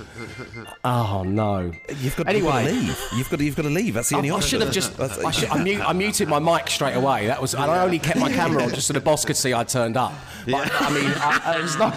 [0.89, 1.73] Oh no!
[1.99, 2.37] You've got, Anyway.
[2.37, 3.09] you've got to leave.
[3.17, 3.93] You've got, to, you've got to leave.
[3.93, 4.49] That's the I, only I option.
[4.49, 4.97] should have just.
[4.97, 7.27] I, should, I, mute, I muted my mic straight away.
[7.27, 7.53] That was.
[7.53, 9.97] And I only kept my camera on just so the boss could see I turned
[9.97, 10.13] up.
[10.45, 11.89] But I mean, I, I, there's no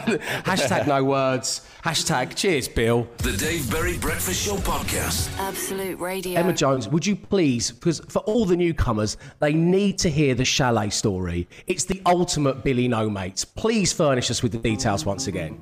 [0.43, 1.65] hashtag no words.
[1.85, 3.09] Hashtag cheers, Bill.
[3.19, 5.31] The Dave Berry Breakfast Show podcast.
[5.39, 6.41] Absolute Radio.
[6.41, 10.45] Emma Jones, would you please, because for all the newcomers, they need to hear the
[10.45, 11.49] chalet story.
[11.69, 13.45] It's the ultimate Billy No Mates.
[13.45, 15.59] Please furnish us with the details once again.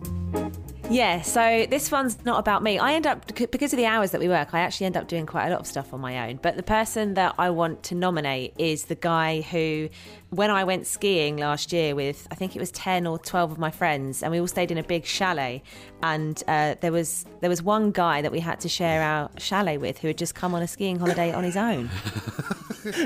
[0.91, 2.79] Yeah, so this one's not about me.
[2.79, 4.55] I end up because of the hours that we work.
[4.55, 6.39] I actually end up doing quite a lot of stuff on my own.
[6.41, 9.91] But the person that I want to nominate is the guy who,
[10.31, 13.59] when I went skiing last year with, I think it was ten or twelve of
[13.59, 15.63] my friends, and we all stayed in a big chalet.
[16.03, 19.79] And uh, there was there was one guy that we had to share our chalet
[19.79, 21.91] with who had just come on a skiing holiday on his own.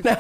[0.05, 0.17] Now,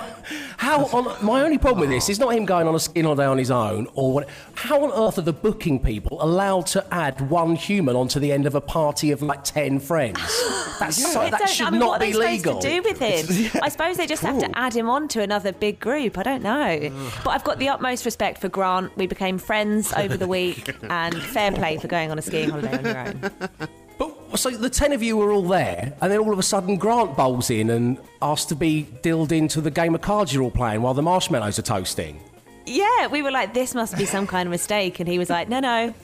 [0.57, 3.27] how on my only problem with this is not him going on a skiing holiday
[3.27, 4.29] on his own, or what.
[4.55, 8.47] How on earth are the booking people allowed to add one human onto the end
[8.47, 10.19] of a party of like ten friends?
[10.81, 12.59] That's so, that should I mean, not what be legal.
[12.59, 12.99] to do with
[13.53, 13.61] him?
[13.62, 16.19] I suppose they just have to add him on to another big group.
[16.19, 16.91] I don't know.
[17.24, 18.96] But I've got the utmost respect for Grant.
[18.96, 22.78] We became friends over the week, and fair play for going on a skiing holiday
[22.78, 23.68] on your own.
[23.98, 26.76] But so the ten of you were all there, and then all of a sudden
[26.76, 30.50] Grant bowls in and asks to be dilled into the game of cards you're all
[30.50, 32.20] playing while the marshmallows are toasting.
[32.64, 35.48] Yeah, we were like, this must be some kind of mistake, and he was like,
[35.48, 35.94] no, no,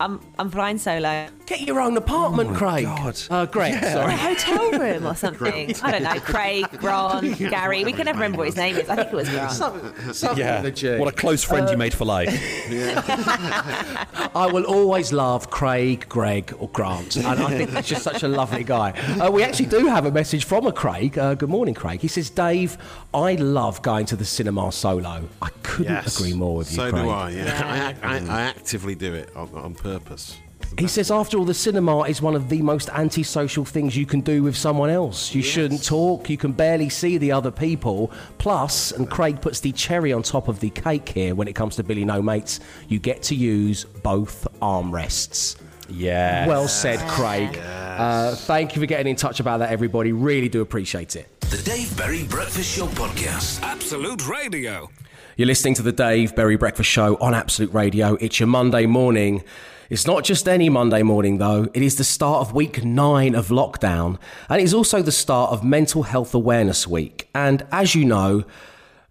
[0.00, 1.28] I'm I'm flying solo.
[1.52, 2.86] Get your own apartment, Craig.
[3.30, 4.14] Uh, Greg, A sorry.
[4.14, 5.74] A hotel room or something.
[5.82, 6.18] I don't know.
[6.20, 7.84] Craig, Grant, Gary.
[7.84, 8.88] We can never remember what his name is.
[8.88, 9.52] I think it was Grant.
[9.52, 10.62] Something yeah.
[10.62, 10.98] with.
[10.98, 12.30] What a close friend Uh, you made for life.
[14.34, 17.16] I will always love Craig, Greg, or Grant.
[17.16, 18.92] And I think that's just such a lovely guy.
[19.20, 21.18] Uh, we actually do have a message from a Craig.
[21.18, 22.00] Uh, good morning, Craig.
[22.00, 22.78] He says, Dave,
[23.12, 25.28] I love going to the cinema solo.
[25.42, 26.18] I couldn't Yes.
[26.18, 27.04] agree more with you, So Craig.
[27.04, 27.30] do I.
[27.30, 30.38] Yeah, I, I, I actively do it on, on purpose.
[30.78, 34.20] He says, after all, the cinema is one of the most antisocial things you can
[34.20, 35.34] do with someone else.
[35.34, 38.10] You shouldn't talk, you can barely see the other people.
[38.38, 41.76] Plus, and Craig puts the cherry on top of the cake here when it comes
[41.76, 45.56] to Billy No Mates, you get to use both armrests.
[45.88, 46.46] Yeah.
[46.46, 47.58] Well said, Craig.
[47.58, 50.12] Uh, thank you for getting in touch about that, everybody.
[50.12, 51.28] Really do appreciate it.
[51.40, 53.62] The Dave Berry Breakfast Show podcast.
[53.62, 54.90] Absolute Radio.
[55.36, 58.14] You're listening to the Dave Berry Breakfast Show on Absolute Radio.
[58.14, 59.42] It's your Monday morning.
[59.92, 61.68] It's not just any Monday morning, though.
[61.74, 65.62] It is the start of week nine of lockdown, and it's also the start of
[65.62, 67.28] Mental Health Awareness Week.
[67.34, 68.44] And as you know,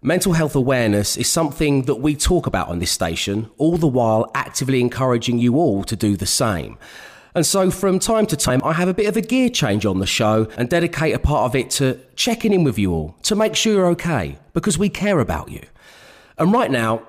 [0.02, 4.28] mental health awareness is something that we talk about on this station, all the while
[4.34, 6.76] actively encouraging you all to do the same.
[7.32, 10.00] And so, from time to time, I have a bit of a gear change on
[10.00, 13.36] the show and dedicate a part of it to checking in with you all to
[13.36, 15.62] make sure you're okay, because we care about you.
[16.38, 17.06] And right now,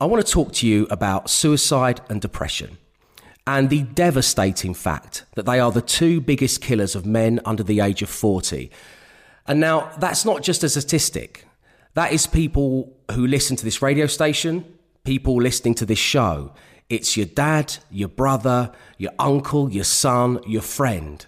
[0.00, 2.78] I want to talk to you about suicide and depression
[3.46, 7.80] and the devastating fact that they are the two biggest killers of men under the
[7.80, 8.70] age of 40.
[9.46, 11.46] And now, that's not just a statistic,
[11.94, 14.64] that is people who listen to this radio station,
[15.04, 16.52] people listening to this show.
[16.88, 21.24] It's your dad, your brother, your uncle, your son, your friend.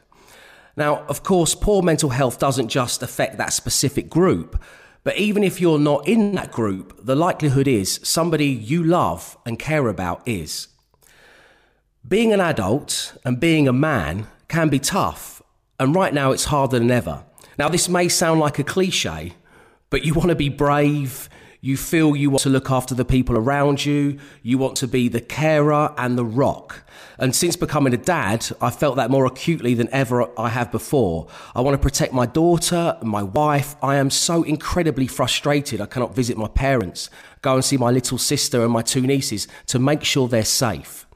[0.76, 4.62] Now, of course, poor mental health doesn't just affect that specific group,
[5.04, 9.58] but even if you're not in that group, the likelihood is somebody you love and
[9.58, 10.68] care about is.
[12.06, 15.42] Being an adult and being a man can be tough,
[15.78, 17.24] and right now it's harder than ever.
[17.58, 19.34] Now, this may sound like a cliche,
[19.90, 21.28] but you want to be brave,
[21.60, 24.18] you feel you want to look after the people around you.
[24.42, 26.84] You want to be the carer and the rock.
[27.18, 31.26] And since becoming a dad, I felt that more acutely than ever I have before.
[31.56, 33.74] I want to protect my daughter, my wife.
[33.82, 37.10] I am so incredibly frustrated I cannot visit my parents,
[37.42, 41.07] go and see my little sister and my two nieces to make sure they're safe.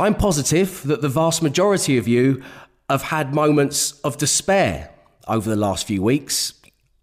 [0.00, 2.42] I'm positive that the vast majority of you
[2.88, 4.90] have had moments of despair
[5.28, 6.54] over the last few weeks.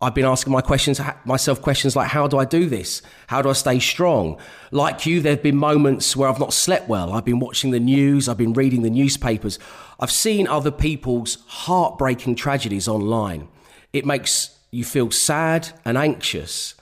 [0.02, 3.04] I've been asking my questions, myself questions like, how do I do this?
[3.28, 4.40] How do I stay strong?
[4.72, 7.14] Like you, there have been moments where I've not slept well.
[7.14, 9.60] I've been watching the news, I've been reading the newspapers.
[10.00, 13.48] I've seen other people's heartbreaking tragedies online.
[13.94, 16.74] It makes you feel sad and anxious.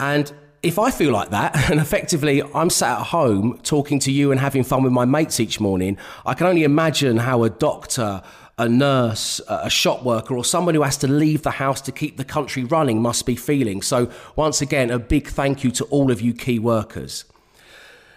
[0.00, 0.32] And
[0.66, 4.40] if I feel like that, and effectively I'm sat at home talking to you and
[4.40, 8.22] having fun with my mates each morning, I can only imagine how a doctor,
[8.58, 12.16] a nurse, a shop worker, or someone who has to leave the house to keep
[12.16, 13.80] the country running must be feeling.
[13.80, 17.24] So, once again, a big thank you to all of you key workers.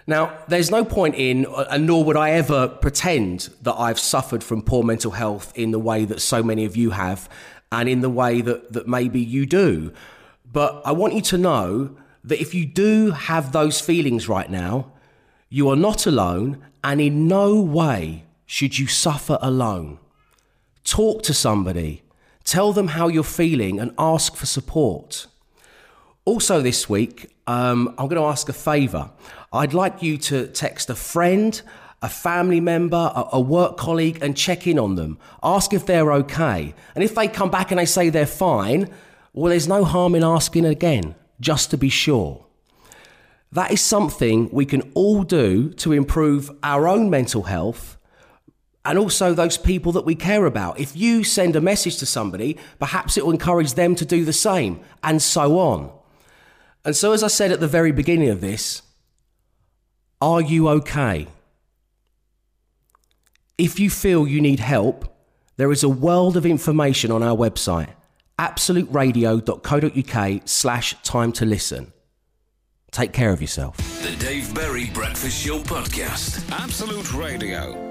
[0.06, 4.42] Now, there's no point in, uh, and nor would I ever pretend that I've suffered
[4.42, 7.28] from poor mental health in the way that so many of you have,
[7.70, 9.92] and in the way that, that maybe you do.
[10.52, 14.92] But I want you to know that if you do have those feelings right now,
[15.48, 19.98] you are not alone, and in no way should you suffer alone.
[20.84, 22.02] Talk to somebody,
[22.44, 25.26] tell them how you're feeling, and ask for support.
[26.24, 29.10] Also, this week, um, I'm going to ask a favour.
[29.52, 31.60] I'd like you to text a friend,
[32.02, 35.18] a family member, a, a work colleague, and check in on them.
[35.42, 36.74] Ask if they're okay.
[36.94, 38.88] And if they come back and they say they're fine,
[39.32, 42.46] well, there's no harm in asking again, just to be sure.
[43.52, 47.96] That is something we can all do to improve our own mental health
[48.84, 50.78] and also those people that we care about.
[50.80, 54.32] If you send a message to somebody, perhaps it will encourage them to do the
[54.32, 55.92] same, and so on.
[56.84, 58.82] And so, as I said at the very beginning of this,
[60.22, 61.26] are you okay?
[63.58, 65.06] If you feel you need help,
[65.56, 67.90] there is a world of information on our website,
[68.40, 71.92] absoluteradio.co.uk slash time to listen.
[72.90, 73.76] Take care of yourself.
[74.02, 76.50] The Dave Berry Breakfast Show Podcast.
[76.50, 77.88] Absolute Radio.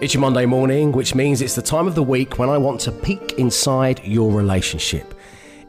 [0.00, 2.80] It's your Monday morning, which means it's the time of the week when I want
[2.80, 5.14] to peek inside your relationship.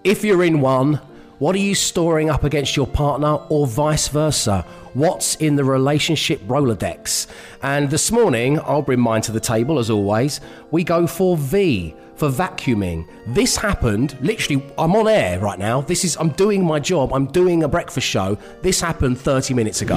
[0.03, 0.99] If you're in one,
[1.41, 4.63] what are you storing up against your partner or vice versa?
[4.93, 7.25] What's in the relationship Rolodex?
[7.63, 10.39] And this morning, I'll bring mine to the table as always.
[10.69, 13.07] We go for V for vacuuming.
[13.25, 15.81] This happened literally, I'm on air right now.
[15.81, 17.11] This is, I'm doing my job.
[17.11, 18.37] I'm doing a breakfast show.
[18.61, 19.95] This happened 30 minutes ago.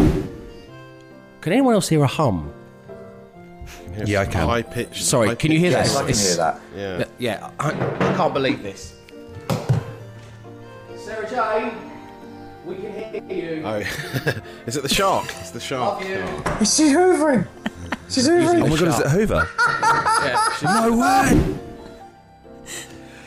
[1.43, 2.55] Can anyone else hear a hum?
[4.07, 4.49] Yeah, I can.
[4.49, 5.05] High pitched.
[5.05, 6.05] Sorry, can you hear Yes, that?
[6.05, 6.61] I can hear that.
[6.75, 7.05] Yeah.
[7.19, 8.94] Yeah, I, I can't believe this.
[11.15, 11.75] Sarah Jane,
[12.67, 13.63] we can hear you.
[13.65, 13.77] Oh,
[14.67, 15.27] is it the shark?
[15.39, 16.03] It's the shark.
[16.03, 17.47] Is she hoovering?
[18.09, 18.63] She's hoovering.
[18.65, 19.49] Oh my god, is it Hoover?
[20.65, 21.55] no way.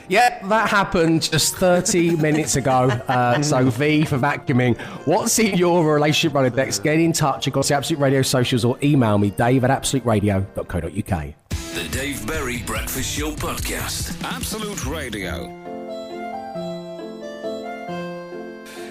[0.10, 2.88] Yeah, that happened just 30 minutes ago.
[3.10, 4.80] Uh, so V for vacuuming.
[5.06, 6.82] What's in your relationship Rolodex?
[6.82, 11.34] Get in touch across the Absolute Radio socials or email me, dave at absoluteradio.co.uk.
[11.50, 14.23] The Dave Berry Breakfast Show Podcast.
[14.23, 15.66] Absolute Radio.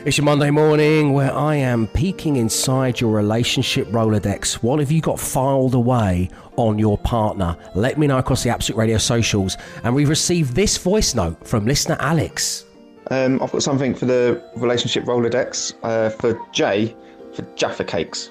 [0.06, 4.62] It's your Monday morning where I am peeking inside your relationship Rolodex.
[4.62, 7.56] What have you got filed away on your partner?
[7.74, 9.56] Let me know across the Absolute Radio socials.
[9.82, 12.64] And we've received this voice note from listener Alex.
[13.10, 16.94] Um, I've got something for the relationship Rolodex uh, for Jay
[17.34, 18.30] for Jaffa cakes.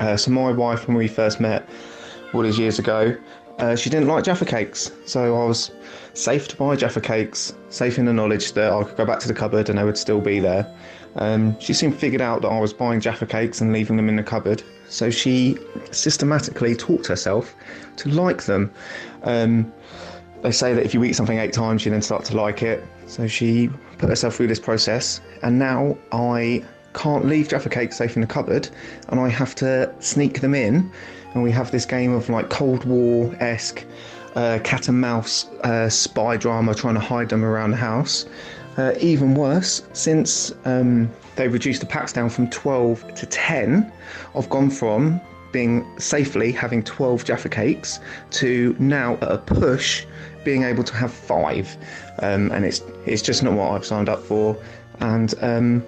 [0.00, 1.66] Uh, so my wife, when we first met,
[2.34, 3.16] all these years ago,
[3.58, 4.92] uh, she didn't like Jaffa cakes.
[5.06, 5.70] So I was
[6.14, 9.28] safe to buy Jaffa cakes, safe in the knowledge that I could go back to
[9.28, 10.66] the cupboard and they would still be there.
[11.16, 14.16] Um, she soon figured out that I was buying Jaffa cakes and leaving them in
[14.16, 14.62] the cupboard.
[14.88, 15.58] So she
[15.90, 17.54] systematically taught herself
[17.96, 18.70] to like them.
[19.22, 19.72] Um,
[20.42, 22.84] they say that if you eat something eight times, you then start to like it.
[23.06, 23.68] So she
[23.98, 28.26] put herself through this process, and now I can't leave Jaffa cakes safe in the
[28.26, 28.68] cupboard,
[29.08, 30.90] and I have to sneak them in.
[31.34, 33.84] And we have this game of like Cold War esque
[34.34, 38.26] uh, cat and mouse uh, spy drama, trying to hide them around the house.
[38.76, 43.92] Uh, even worse, since um, they reduced the packs down from 12 to 10,
[44.34, 45.20] I've gone from
[45.52, 47.98] being safely having 12 Jaffa cakes
[48.30, 50.06] to now at a push
[50.44, 51.76] being able to have five.
[52.20, 54.56] Um, and it's it's just not what I've signed up for.
[55.00, 55.86] And um,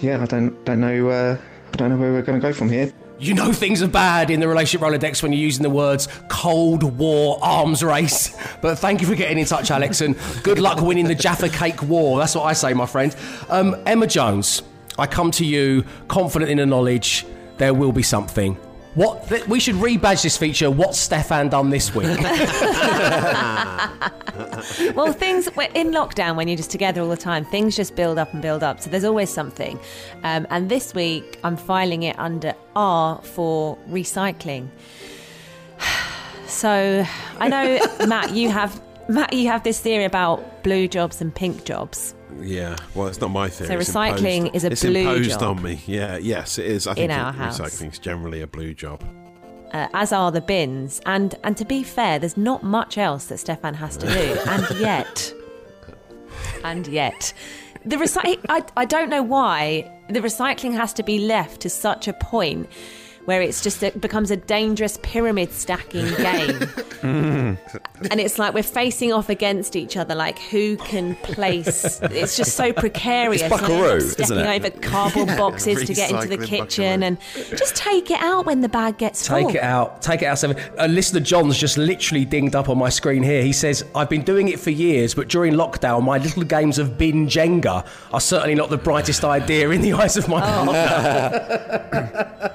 [0.00, 1.38] yeah, I don't don't know uh,
[1.72, 2.92] I don't know where we're going to go from here.
[3.24, 6.82] You know things are bad in the relationship Rolodex when you're using the words Cold
[6.98, 8.36] War arms race.
[8.60, 11.82] But thank you for getting in touch, Alex, and good luck winning the Jaffa Cake
[11.84, 12.18] War.
[12.18, 13.16] That's what I say, my friend.
[13.48, 14.62] Um, Emma Jones,
[14.98, 17.24] I come to you confident in the knowledge
[17.56, 18.58] there will be something.
[18.94, 20.70] What th- we should rebadge this feature.
[20.70, 22.06] What's Stefan done this week?
[24.94, 27.44] well, things we're in lockdown when you're just together all the time.
[27.44, 28.80] Things just build up and build up.
[28.80, 29.80] So there's always something.
[30.22, 34.68] Um, and this week, I'm filing it under R for recycling.
[36.46, 37.04] So
[37.40, 41.64] I know, Matt, you have Matt, you have this theory about blue jobs and pink
[41.64, 42.14] jobs.
[42.40, 43.84] Yeah, well, it's not my theory.
[43.84, 45.42] So recycling imposed- is a it's blue imposed job.
[45.42, 45.80] on me.
[45.86, 46.86] Yeah, yes, it is.
[46.86, 47.58] I think In our house.
[47.60, 49.02] recycling's generally a blue job.
[49.72, 51.00] uh, as are the bins.
[51.06, 54.38] And and to be fair, there's not much else that Stefan has to do.
[54.48, 55.32] and yet,
[56.64, 57.32] and yet,
[57.84, 58.38] the recycling.
[58.48, 62.68] I, I don't know why the recycling has to be left to such a point
[63.24, 66.68] where it's just it becomes a dangerous pyramid stacking game.
[67.02, 72.56] and it's like we're facing off against each other like who can place it's just
[72.56, 74.56] so precarious It's And I end up buckaroo, stepping isn't it?
[74.56, 77.18] over cardboard Yeah, boxes to get into the recycling kitchen and
[77.50, 80.02] just take it out when the bag gets full Take it out.
[80.02, 80.38] Take it out.
[80.38, 80.56] Seven.
[80.78, 83.42] Uh, listener John's just literally dinged up on my screen here.
[83.42, 86.96] He says, I've been doing it for years, but during lockdown, my little games of
[86.98, 92.50] bin Jenga are certainly not the brightest idea in the eyes of my partner.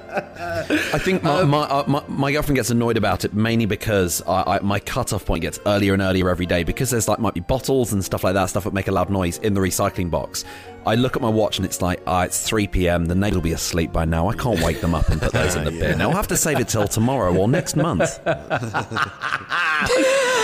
[0.70, 4.56] I think my, my, uh, my, my girlfriend gets annoyed about it mainly because I,
[4.56, 7.40] I, my cut-off point gets earlier and earlier every day because there's like might be
[7.40, 10.44] bottles and stuff like that, stuff that make a loud noise in the recycling box.
[10.86, 13.06] I look at my watch and it's like, ah, it's 3 p.m.
[13.06, 14.28] The neighbours will be asleep by now.
[14.28, 16.00] I can't wake them up and put those in the bin.
[16.00, 18.20] I'll have to save it till tomorrow or next month.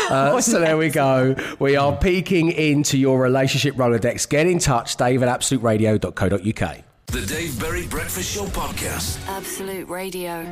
[0.09, 1.35] Uh, so there we go.
[1.59, 4.29] We are peeking into your relationship Rolodex.
[4.29, 6.85] Get in touch, dave at absoluteradio.co.uk.
[7.17, 9.27] The Dave Berry Breakfast Show podcast.
[9.27, 10.43] Absolute Radio.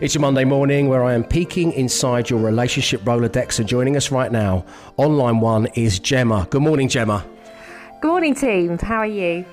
[0.00, 3.58] It's your Monday morning where I am peeking inside your relationship Rolodex.
[3.58, 4.64] And joining us right now
[4.98, 6.46] on line one is Gemma.
[6.48, 7.26] Good morning, Gemma.
[8.00, 8.78] Good morning, team.
[8.78, 9.44] How are you?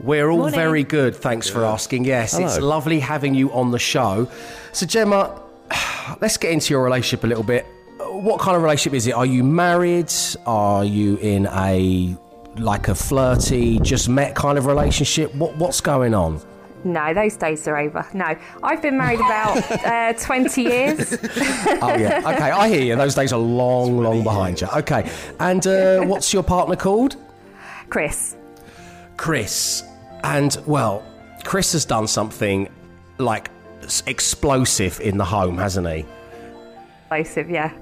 [0.00, 0.60] We're all Morning.
[0.60, 1.16] very good.
[1.16, 2.04] Thanks for asking.
[2.04, 4.28] Yes, it's lovely having you on the show.
[4.72, 5.40] So, Gemma,
[6.20, 7.64] let's get into your relationship a little bit.
[7.98, 9.14] What kind of relationship is it?
[9.14, 10.12] Are you married?
[10.44, 12.18] Are you in a
[12.56, 15.34] like a flirty, just met kind of relationship?
[15.34, 16.40] What what's going on?
[16.84, 18.06] No, those days are over.
[18.12, 21.18] No, I've been married about uh, 20 years.
[21.80, 22.20] Oh yeah.
[22.34, 22.96] Okay, I hear you.
[22.96, 24.68] Those days are long, long behind you.
[24.76, 27.16] Okay, and uh, what's your partner called?
[27.88, 28.36] Chris.
[29.16, 29.82] Chris.
[30.24, 31.02] And well,
[31.44, 32.68] Chris has done something
[33.18, 33.50] like
[34.06, 36.04] explosive in the home, hasn't he?
[37.00, 37.72] Explosive, yeah.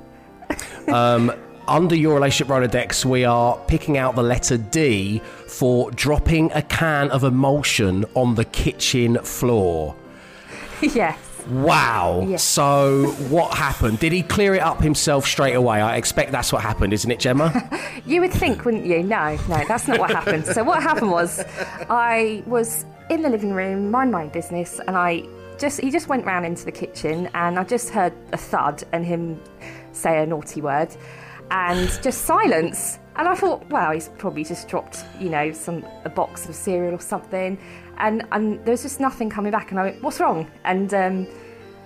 [0.89, 1.33] Um,
[1.69, 7.11] under your relationship Rolodex, we are picking out the letter D for dropping a can
[7.11, 9.95] of emulsion on the kitchen floor.
[10.83, 11.19] yes.
[11.49, 12.25] Wow.
[12.29, 12.43] Yes.
[12.43, 13.99] So, what happened?
[13.99, 15.81] Did he clear it up himself straight away?
[15.81, 17.53] I expect that's what happened, isn't it, Gemma?
[18.05, 19.01] You would think, wouldn't you?
[19.05, 20.45] No, no, that's not what happened.
[20.45, 21.45] So what happened was,
[21.89, 25.23] I was in the living room, mind my business, and I
[25.57, 29.07] just he just went round into the kitchen, and I just heard a thud and
[29.07, 29.41] him
[29.93, 30.89] say a naughty word,
[31.51, 32.99] and just silence.
[33.17, 36.95] And I thought, well, he's probably just dropped, you know, some a box of cereal
[36.95, 37.59] or something,
[37.99, 39.71] and and there was just nothing coming back.
[39.71, 40.51] And I went, what's wrong?
[40.65, 41.27] And um,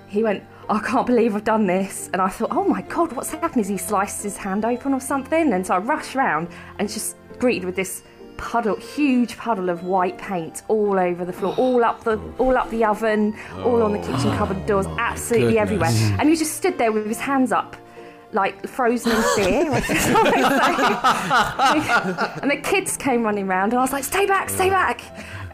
[0.09, 2.11] he went, I can't believe I've done this.
[2.12, 3.62] And I thought, oh my God, what's happened?
[3.62, 5.52] Is he sliced his hand open or something?
[5.52, 6.48] And so I rushed round
[6.78, 8.02] and just greeted with this
[8.36, 12.68] puddle, huge puddle of white paint all over the floor, all up the, all up
[12.70, 15.90] the oven, all on the kitchen cupboard doors, absolutely everywhere.
[16.18, 17.76] And he just stood there with his hands up.
[18.33, 19.70] Like frozen in fear,
[22.43, 25.01] and the kids came running round, and I was like, "Stay back, stay back!"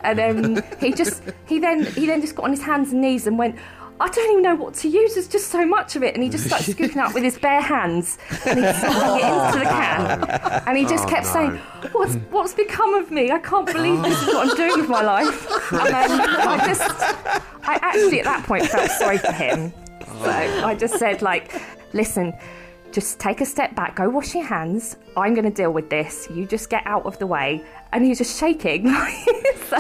[0.03, 3.29] And um, he just, he then, he then just got on his hands and knees
[3.29, 3.57] and went,
[4.01, 5.15] I don't even know what to use.
[5.15, 6.15] There's just so much of it.
[6.15, 9.59] And he just started scooping up with his bare hands and he's sliding it into
[9.61, 10.25] the can.
[10.67, 11.33] And he just Oh, kept no.
[11.33, 11.57] saying,
[11.93, 13.31] what's, what's become of me?
[13.31, 15.49] I can't believe this is what I'm doing with my life.
[15.71, 16.83] And then I just,
[17.63, 19.73] I actually at that point felt sorry for him.
[20.05, 21.63] So I just said, like,
[21.93, 22.33] listen,
[22.93, 24.97] just take a step back, go wash your hands.
[25.17, 26.29] I'm going to deal with this.
[26.31, 27.63] You just get out of the way.
[27.93, 28.95] And he's just shaking.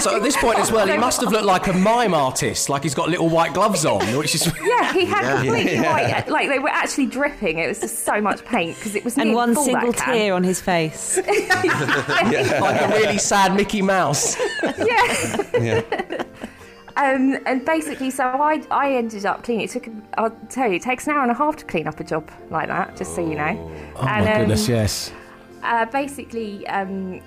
[0.00, 2.82] So at this point as well, he must have looked like a mime artist, like
[2.82, 5.42] he's got little white gloves on, which is Yeah, he had Yeah.
[5.42, 5.92] completely Yeah.
[6.22, 7.58] white, like they were actually dripping.
[7.58, 10.44] It was just so much paint because it was and one full, single tear on
[10.44, 11.18] his face.
[11.26, 14.34] like a really sad Mickey Mouse.
[14.62, 16.24] yeah.
[17.02, 19.64] Um, and basically, so I, I ended up cleaning.
[19.64, 19.88] It took,
[20.18, 22.30] I'll tell you, it takes an hour and a half to clean up a job
[22.50, 23.70] like that, just so you know.
[23.96, 25.12] Oh my goodness, yes.
[25.64, 27.20] Uh, basically, um,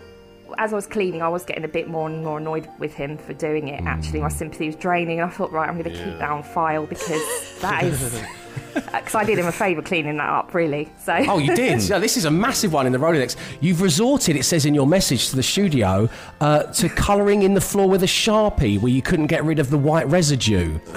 [0.58, 3.18] as I was cleaning, I was getting a bit more and more annoyed with him
[3.18, 3.82] for doing it.
[3.84, 4.24] Actually, Mm.
[4.24, 6.86] my sympathy was draining, and I thought, right, I'm going to keep that on file
[6.86, 7.22] because
[7.62, 8.22] that is
[8.74, 10.92] because I did him a favour cleaning that up, really.
[11.00, 11.90] So Oh, you did?
[11.90, 13.36] No, this is a massive one in the Rolodex.
[13.62, 16.10] You've resorted, it says in your message to the studio,
[16.42, 19.70] uh, to colouring in the floor with a sharpie where you couldn't get rid of
[19.70, 20.80] the white residue.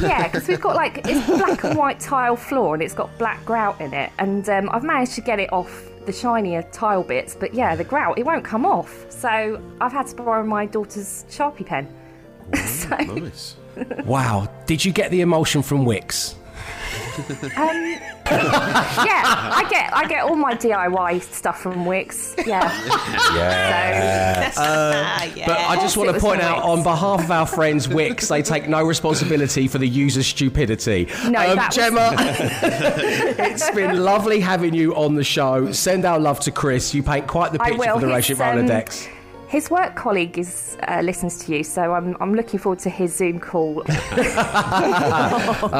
[0.00, 3.44] yeah, because we've got like it's black and white tile floor, and it's got black
[3.44, 7.34] grout in it, and um, I've managed to get it off the shinier tile bits,
[7.34, 9.06] but yeah, the grout it won't come off.
[9.10, 11.88] So I've had to borrow my daughter's sharpie pen.
[12.66, 13.56] so, Nice.
[14.04, 14.48] Wow.
[14.66, 16.34] Did you get the emulsion from Wickes?
[17.56, 17.98] Um,
[18.30, 22.34] yeah, I get I get all my DIY stuff from Wickes.
[22.46, 22.72] Yeah.
[23.34, 24.52] Yeah.
[24.56, 28.42] Uh, But I just want to point out, on behalf of our friends Wickes, they
[28.42, 31.08] take no responsibility for the user's stupidity.
[31.24, 32.14] Um, No, that was- Gemma,
[33.38, 35.72] it's been lovely having you on the show.
[35.72, 36.94] Send our love to Chris.
[36.94, 37.94] You paint quite the picture will.
[38.00, 39.08] for the His, relationship um, Rolodex.
[39.50, 43.16] His work colleague is uh, listens to you, so I'm I'm looking forward to his
[43.16, 43.82] Zoom call.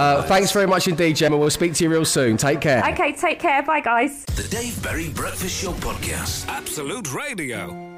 [0.01, 1.37] Uh, thanks very much indeed, Gemma.
[1.37, 2.37] We'll speak to you real soon.
[2.37, 2.83] Take care.
[2.91, 3.63] okay, take care.
[3.63, 4.25] Bye, guys.
[4.25, 6.49] The Dave Berry Breakfast Show Podcast.
[6.49, 7.90] Absolute Radio.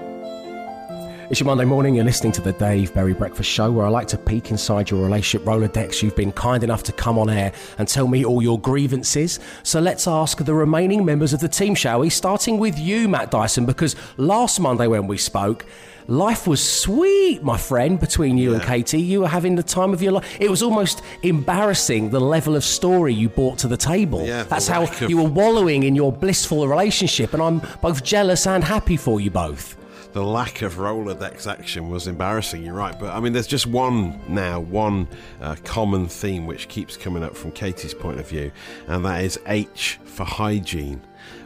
[1.33, 1.95] It's your Monday morning.
[1.95, 5.03] You're listening to the Dave Berry Breakfast Show, where I like to peek inside your
[5.03, 6.03] relationship Rolodex.
[6.03, 9.41] You've been kind enough to come on air and tell me all your grievances.
[9.63, 12.11] So let's ask the remaining members of the team, shall we?
[12.11, 15.65] Starting with you, Matt Dyson, because last Monday when we spoke,
[16.07, 19.01] life was sweet, my friend, between you and Katie.
[19.01, 20.37] You were having the time of your life.
[20.39, 24.27] It was almost embarrassing the level of story you brought to the table.
[24.27, 28.47] Yeah, That's how of- you were wallowing in your blissful relationship, and I'm both jealous
[28.47, 29.79] and happy for you both.
[30.13, 32.63] The lack of Rolodex action was embarrassing.
[32.63, 35.09] You're right, but I mean, there's just one now, one
[35.41, 38.53] uh, common theme which keeps coming up from Katie's point of view,
[38.87, 41.01] and that is H for hygiene.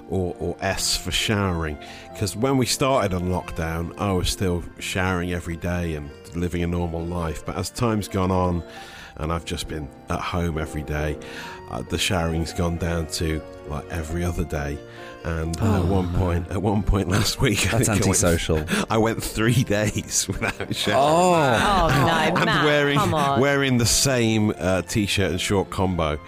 [0.08, 1.76] Or, or S for showering.
[2.12, 6.66] Because when we started on lockdown, I was still showering every day and living a
[6.66, 7.45] normal life.
[7.45, 8.62] But as time's gone on,
[9.16, 11.18] and I've just been at home every day,
[11.70, 14.78] uh, the showering's gone down to like every other day.
[15.24, 18.07] And uh, at one point, at one point last week, I That's think I went-
[18.07, 18.64] antisocial.
[18.91, 21.01] I went three days without showering.
[21.03, 23.41] Oh, no, and Matt, wearing come on.
[23.41, 26.20] wearing the same uh, t-shirt and short combo.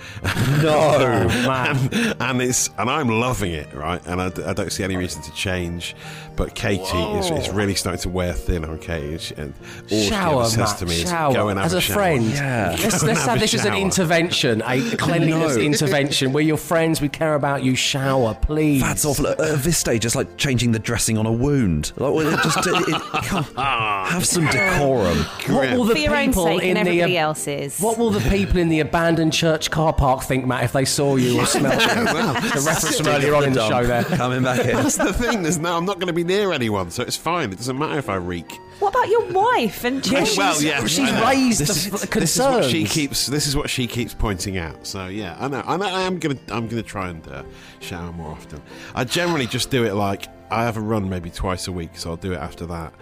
[0.63, 4.05] No, and, and it's and I'm loving it, right?
[4.07, 5.95] And I don't see any reason to change.
[6.35, 9.35] But Katie is, is really starting to wear thin on Katie.
[9.37, 11.31] And And all she shower, ever says Matt, to me shower.
[11.31, 12.71] is, "Go and have As a, a friend, Yeah.
[12.71, 15.63] let's, let's and have a this as an intervention, a cleanliness No.
[15.63, 16.33] intervention.
[16.33, 17.01] We're your friends.
[17.01, 17.75] We care about you.
[17.75, 18.81] Shower, please.
[18.81, 19.27] That's awful.
[19.27, 21.93] At at this stage, it's like changing the dressing on a wound.
[21.97, 25.19] Like, well, just it, it, come, have some decorum.
[25.49, 27.81] What will the For your own people sake in and the everybody else's.
[27.81, 31.17] What will the people in the abandoned church car park think, Matt, if they saw
[31.17, 31.89] you or smelled you?
[31.89, 34.05] the reference from earlier on in the show there.
[34.05, 34.77] Coming back in.
[34.77, 35.43] That's the thing.
[35.43, 35.77] There's no.
[35.77, 37.53] I'm not going to be near anyone, so it's fine.
[37.53, 38.59] It doesn't matter if I reek.
[38.79, 40.27] What about your wife and Yeah, children?
[40.27, 42.71] she's, well, yeah, she's I raised This the is, f- this is what concerns.
[42.71, 43.27] she keeps.
[43.27, 44.87] This is what she keeps pointing out.
[44.87, 45.63] So yeah, I know.
[45.67, 45.87] I know.
[45.87, 46.39] I am gonna.
[46.51, 47.43] I'm gonna try and uh,
[47.81, 48.63] shower more often.
[48.95, 52.11] I generally just do it like I have a run maybe twice a week, so
[52.11, 52.93] I'll do it after that.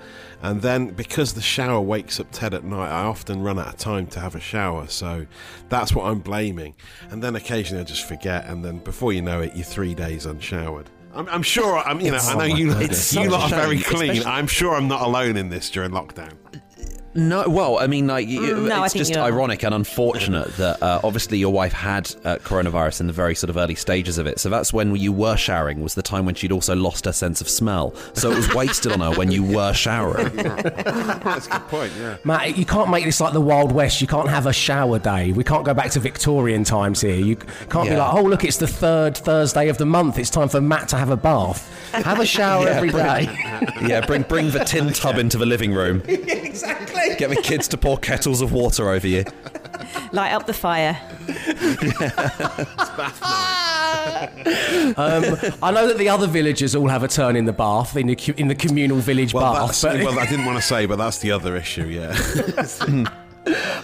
[0.43, 3.77] And then because the shower wakes up Ted at night, I often run out of
[3.77, 4.87] time to have a shower.
[4.87, 5.27] So
[5.69, 6.75] that's what I'm blaming.
[7.11, 10.27] And then occasionally I just forget, and then before you know it, you're three days
[10.27, 10.91] unshowered.
[11.17, 11.79] I'm, I'm sure.
[11.79, 12.01] I'm.
[12.01, 12.17] You know.
[12.19, 12.67] It's- I know oh you.
[12.75, 13.13] goodness.
[13.15, 14.11] you It's lot are very clean.
[14.11, 16.35] especially- I'm sure I'm not alone in this during lockdown.
[17.17, 19.27] No, well, I mean, like, Mm, no, it's think just you are.
[19.27, 23.51] ironic and unfortunate that uh, obviously your wife had uh, coronavirus in the very sort
[23.51, 24.39] of early stages of it.
[24.39, 27.41] So that's when you were showering was the time when she'd also lost her sense
[27.41, 27.95] of smell.
[28.15, 30.35] So it was wasted on her when you were showering.
[30.37, 31.93] That's a good point.
[31.99, 32.17] Yeah.
[32.25, 34.01] Matt, you can't make this like the Wild West.
[34.01, 35.33] You can't have a shower day.
[35.33, 37.17] We can't go back to Victorian times here.
[37.17, 40.19] You can't be like, oh, look, it's the third Thursday of the month.
[40.19, 41.73] It's time for Matt to have a bath.
[41.93, 43.23] Have a shower Yeah, every bring- day.
[43.89, 46.03] yeah, bring bring the tin tub into the living room.
[46.07, 47.06] exactly.
[47.19, 49.25] Get the kids to pour kettles of water over you.
[50.13, 50.99] Light up the fire.
[54.97, 55.25] Um,
[55.63, 58.35] I know that the other villagers all have a turn in the bath, in the,
[58.37, 59.83] in the communal village Well, bath.
[59.83, 61.87] but- well, I didn't want to say, but that's the other issue.
[61.87, 62.11] Yeah,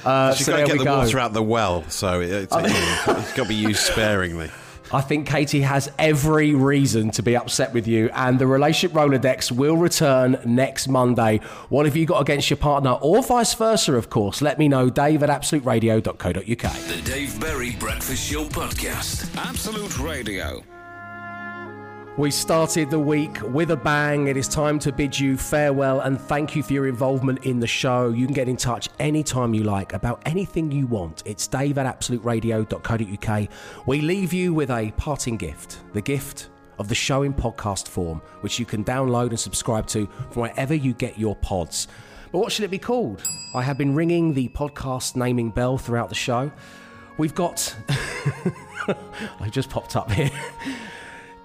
[0.05, 0.99] uh, she's so got to get the go.
[0.99, 4.51] water out the well, so it, it's, it's got to be used sparingly.
[4.93, 9.51] I think Katie has every reason to be upset with you, and the relationship Rolodex
[9.51, 11.41] will return next Monday.
[11.71, 14.43] What have you got against your partner, or vice versa, of course?
[14.43, 16.45] Let me know, dave at absoluteradio.co.uk.
[16.45, 19.35] The Dave Berry Breakfast Show Podcast.
[19.37, 20.63] Absolute Radio.
[22.19, 24.27] We started the week with a bang.
[24.27, 27.67] It is time to bid you farewell and thank you for your involvement in the
[27.67, 28.11] show.
[28.11, 31.23] You can get in touch anytime you like about anything you want.
[31.25, 33.49] It's dave at absoluteradio.co.uk.
[33.87, 38.21] We leave you with a parting gift the gift of the show in podcast form,
[38.43, 41.89] which you can download and subscribe to from wherever you get your pods.
[42.31, 43.23] But what should it be called?
[43.55, 46.53] I have been ringing the podcast naming bell throughout the show.
[47.17, 47.75] We've got.
[49.41, 50.31] I just popped up here.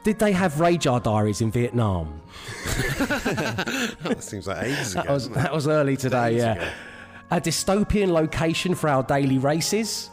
[0.07, 2.21] Did they have radar diaries in Vietnam?
[2.97, 5.03] that seems like ages ago.
[5.03, 6.53] That was, that was early today, Days yeah.
[6.53, 6.67] ago.
[7.31, 10.09] A dystopian location for our daily races.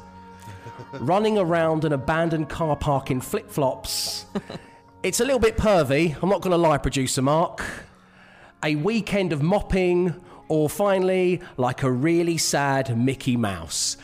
[0.95, 4.26] Running around an abandoned car park in flip flops.
[5.05, 7.62] It's a little bit pervy, I'm not going to lie, producer Mark.
[8.64, 13.97] A weekend of mopping, or finally, like a really sad Mickey Mouse.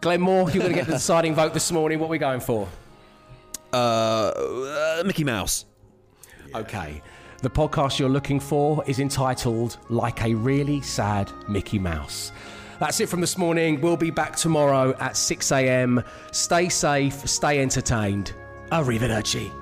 [0.00, 1.98] Glenn Moore, you're going to get the deciding vote this morning.
[1.98, 2.66] What are we going for?
[3.72, 5.64] Uh, uh, Mickey Mouse.
[6.54, 7.02] Okay.
[7.42, 12.32] The podcast you're looking for is entitled Like a Really Sad Mickey Mouse.
[12.78, 13.80] That's it from this morning.
[13.80, 16.04] We'll be back tomorrow at 6 a.m.
[16.32, 18.34] Stay safe, stay entertained.
[18.70, 19.61] Arrivederci.